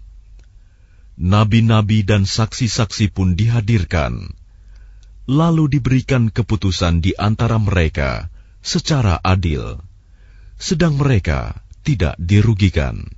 Nabi-nabi 1.19 2.07
dan 2.07 2.23
saksi-saksi 2.23 3.11
pun 3.11 3.35
dihadirkan, 3.35 4.31
lalu 5.27 5.75
diberikan 5.75 6.31
keputusan 6.31 7.03
di 7.03 7.19
antara 7.19 7.59
mereka 7.59 8.31
secara 8.63 9.19
adil, 9.27 9.75
sedang 10.55 10.95
mereka 10.95 11.59
tidak 11.83 12.15
dirugikan. 12.15 13.16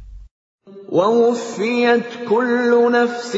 ووفيت 0.88 2.24
كل 2.28 2.70
نفس 2.92 3.36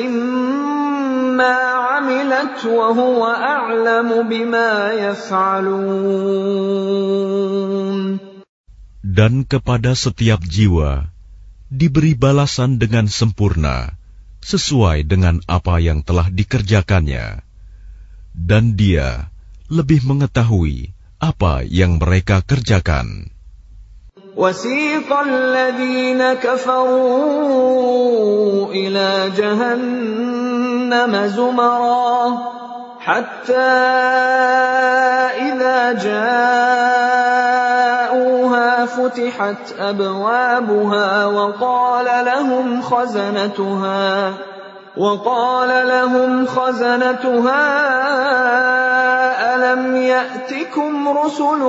ما 1.40 1.57
عملت 1.88 2.61
وهو 2.64 3.20
أعلم 3.26 4.28
بما 4.28 4.92
يفعلون 4.92 6.07
Dan 9.02 9.48
kepada 9.48 9.96
setiap 9.96 10.44
jiwa 10.44 11.09
diberi 11.72 12.12
balasan 12.12 12.76
dengan 12.76 13.09
sempurna, 13.09 13.96
sesuai 14.44 15.09
dengan 15.09 15.40
apa 15.48 15.80
yang 15.80 16.04
telah 16.04 16.28
dikerjakannya. 16.28 17.40
Dan 18.36 18.76
dia 18.76 19.32
lebih 19.72 20.04
mengetahui 20.04 20.92
apa 21.16 21.64
yang 21.64 21.96
mereka 21.96 22.44
kerjakan. 22.44 23.32
وسيق 24.38 25.19
الذين 25.19 26.34
كفروا 26.34 27.41
إلى 28.71 29.32
جهنم 29.38 31.27
زمرا 31.27 32.38
حتى 32.99 33.53
إذا 35.51 35.93
جاءوها 35.93 36.32
فتحت 38.86 39.73
أبوابها 39.79 41.25
وقال 41.25 42.25
لهم 42.25 42.82
خزنتها 42.82 44.34
وقال 44.97 45.88
لهم 45.88 46.45
خزنتها 46.45 47.61
ألم 49.55 49.95
يأتكم 49.95 51.17
رسل 51.17 51.59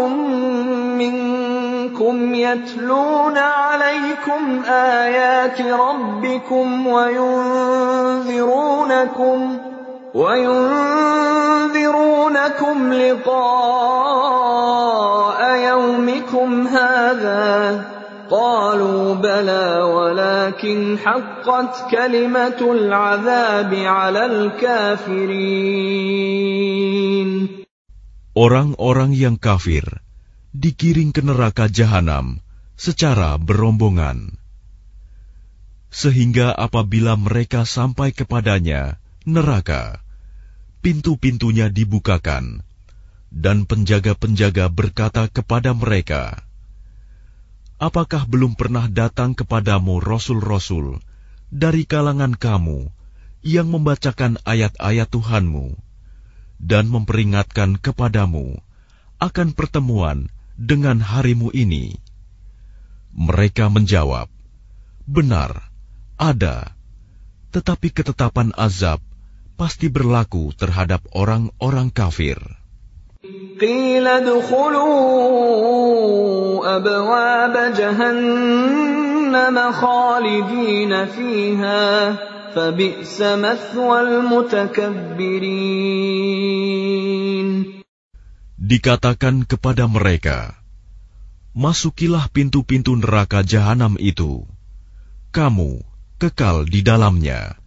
منكم 0.99 1.62
منكم 1.93 2.35
يتلون 2.35 3.39
عليكم 3.39 4.63
آيات 4.69 5.61
ربكم 5.61 6.87
وينذرونكم 6.87 8.29
وينذرونكم 10.15 10.53
لقاء 12.93 13.41
يومكم 15.57 16.67
هذا 16.67 17.85
قالوا 18.31 19.15
بلى 19.15 19.83
ولكن 19.83 20.99
حقت 20.99 21.91
كلمة 21.91 22.73
العذاب 22.73 23.75
على 23.75 24.27
الكافرين. 24.27 25.13
Orang-orang 28.33 29.13
yang 29.13 29.37
kafir 29.37 30.01
digiring 30.63 31.11
ke 31.11 31.27
neraka 31.27 31.67
jahanam 31.67 32.39
secara 32.79 33.35
berombongan. 33.35 34.39
Sehingga 35.91 36.55
apabila 36.55 37.19
mereka 37.19 37.67
sampai 37.67 38.15
kepadanya, 38.15 39.03
neraka, 39.27 39.99
pintu-pintunya 40.81 41.67
dibukakan, 41.67 42.63
dan 43.35 43.67
penjaga-penjaga 43.67 44.71
berkata 44.71 45.27
kepada 45.27 45.75
mereka, 45.75 46.47
Apakah 47.83 48.31
belum 48.31 48.55
pernah 48.55 48.87
datang 48.87 49.35
kepadamu 49.35 49.99
rasul-rasul 49.99 51.03
dari 51.51 51.83
kalangan 51.83 52.39
kamu 52.39 52.87
yang 53.43 53.67
membacakan 53.67 54.39
ayat-ayat 54.47 55.11
Tuhanmu? 55.11 55.75
dan 56.63 56.87
memperingatkan 56.87 57.75
kepadamu 57.75 58.63
akan 59.19 59.51
pertemuan 59.51 60.31
dengan 60.62 61.00
harimu 61.00 61.54
ini. 61.54 61.96
Mereka 63.14 63.70
menjawab, 63.70 64.30
"Benar, 65.06 65.62
ada, 66.18 66.74
tetapi 67.54 67.94
ketetapan 67.94 68.54
azab 68.58 69.02
pasti 69.58 69.90
berlaku 69.90 70.54
terhadap 70.58 71.06
orang-orang 71.14 71.90
kafir." 71.94 72.38
قيل 73.58 74.06
أبواب 76.64 77.56
جهنم 77.74 79.58
خالدين 79.72 81.06
فيها 81.06 82.16
Dikatakan 88.63 89.43
kepada 89.43 89.91
mereka, 89.91 90.55
Masukilah 91.53 92.31
pintu-pintu 92.31 92.95
neraka 92.95 93.43
jahanam 93.43 93.99
itu. 93.99 94.47
Kamu 95.35 95.83
kekal 96.23 96.71
di 96.71 96.87
dalamnya. 96.87 97.59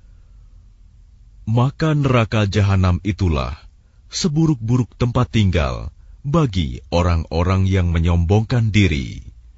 Maka 1.44 1.92
neraka 1.94 2.48
jahanam 2.48 3.04
itulah 3.04 3.60
seburuk-buruk 4.08 4.96
tempat 4.96 5.36
tinggal 5.36 5.92
bagi 6.24 6.80
orang-orang 6.90 7.68
yang 7.68 7.92
menyombongkan 7.92 8.72
diri. 8.72 9.35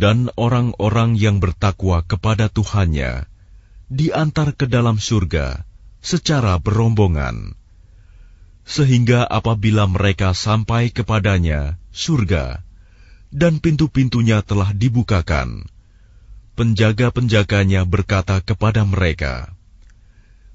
dan 0.00 0.32
orang-orang 0.40 1.20
yang 1.20 1.44
bertakwa 1.44 2.00
kepada 2.08 2.48
Tuhannya 2.48 3.28
diantar 3.92 4.56
ke 4.56 4.64
dalam 4.64 4.96
surga 4.96 5.68
secara 6.00 6.56
berombongan, 6.56 7.52
sehingga 8.64 9.28
apabila 9.28 9.84
mereka 9.84 10.32
sampai 10.32 10.88
kepadanya 10.88 11.76
surga 11.92 12.64
dan 13.28 13.60
pintu-pintunya 13.60 14.40
telah 14.40 14.72
dibukakan, 14.72 15.68
penjaga-penjaganya 16.56 17.84
berkata 17.84 18.40
kepada 18.40 18.88
mereka, 18.88 19.52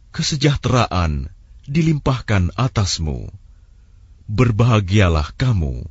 "Kesejahteraan 0.10 1.30
dilimpahkan 1.70 2.50
atasmu, 2.58 3.30
berbahagialah 4.26 5.38
kamu, 5.38 5.86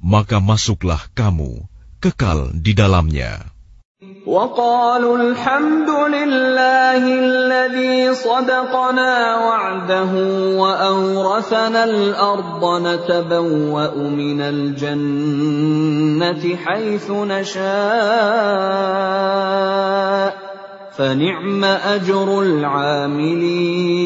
maka 0.00 0.40
masuklah 0.40 1.04
kamu." 1.12 1.71
kekal 2.01 2.53
di 2.53 2.77
dalamnya. 2.77 3.57
وقالوا 4.27 5.17
الحمد 5.17 5.89
لله 5.89 7.19
الذي 7.19 8.13
صدقنا 8.13 9.35
وعده 9.35 10.11
وأورثنا 10.59 11.83
الأرض 11.83 12.81
نتبوأ 12.87 13.95
من 13.97 14.41
الجنة 14.41 16.55
حيث 16.55 17.11
نشاء 17.11 17.67
فنعم 20.97 21.63
أجر 21.65 22.41
العاملين 22.41 23.97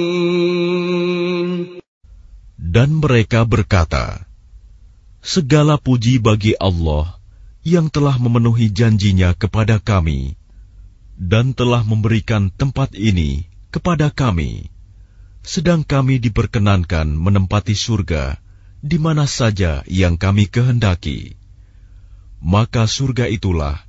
Dan 2.71 3.03
mereka 3.03 3.43
berkata, 3.43 4.23
Segala 5.19 5.75
puji 5.75 6.23
bagi 6.23 6.55
Allah 6.55 7.14
yang 7.66 7.90
telah 7.90 8.14
memenuhi 8.14 8.70
janjinya 8.70 9.34
kepada 9.34 9.82
kami 9.82 10.38
dan 11.18 11.50
telah 11.50 11.82
memberikan 11.82 12.46
tempat 12.54 12.94
ini 12.94 13.50
kepada 13.74 14.14
kami, 14.14 14.70
sedang 15.42 15.82
kami 15.82 16.22
diperkenankan 16.22 17.10
menempati 17.10 17.74
surga 17.74 18.38
di 18.86 19.02
mana 19.02 19.26
saja 19.26 19.82
yang 19.90 20.14
kami 20.14 20.46
kehendaki. 20.46 21.34
Maka 22.38 22.86
surga 22.86 23.26
itulah 23.26 23.82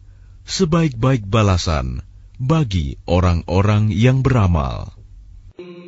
sebaik-baik 0.50 1.30
balasan 1.30 2.02
bagi 2.42 2.98
orang-orang 3.06 3.94
yang 3.94 4.26
beramal. 4.26 4.97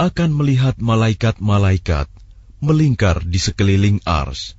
akan 0.00 0.30
melihat 0.32 0.76
malaikat-malaikat 0.80 2.08
melingkar 2.62 3.26
di 3.26 3.42
sekeliling 3.42 3.98
ars, 4.06 4.54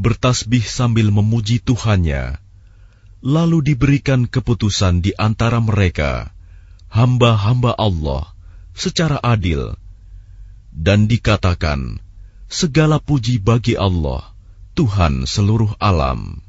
bertasbih 0.00 0.64
sambil 0.64 1.12
memuji 1.12 1.60
Tuhannya, 1.60 2.40
lalu 3.20 3.60
diberikan 3.60 4.24
keputusan 4.24 5.04
di 5.04 5.12
antara 5.12 5.60
mereka, 5.60 6.32
hamba-hamba 6.88 7.76
Allah, 7.76 8.32
secara 8.72 9.20
adil, 9.20 9.76
dan 10.72 11.04
dikatakan, 11.04 12.00
segala 12.48 12.96
puji 12.96 13.36
bagi 13.44 13.76
Allah, 13.76 14.24
Tuhan 14.72 15.28
seluruh 15.28 15.76
alam. 15.76 16.47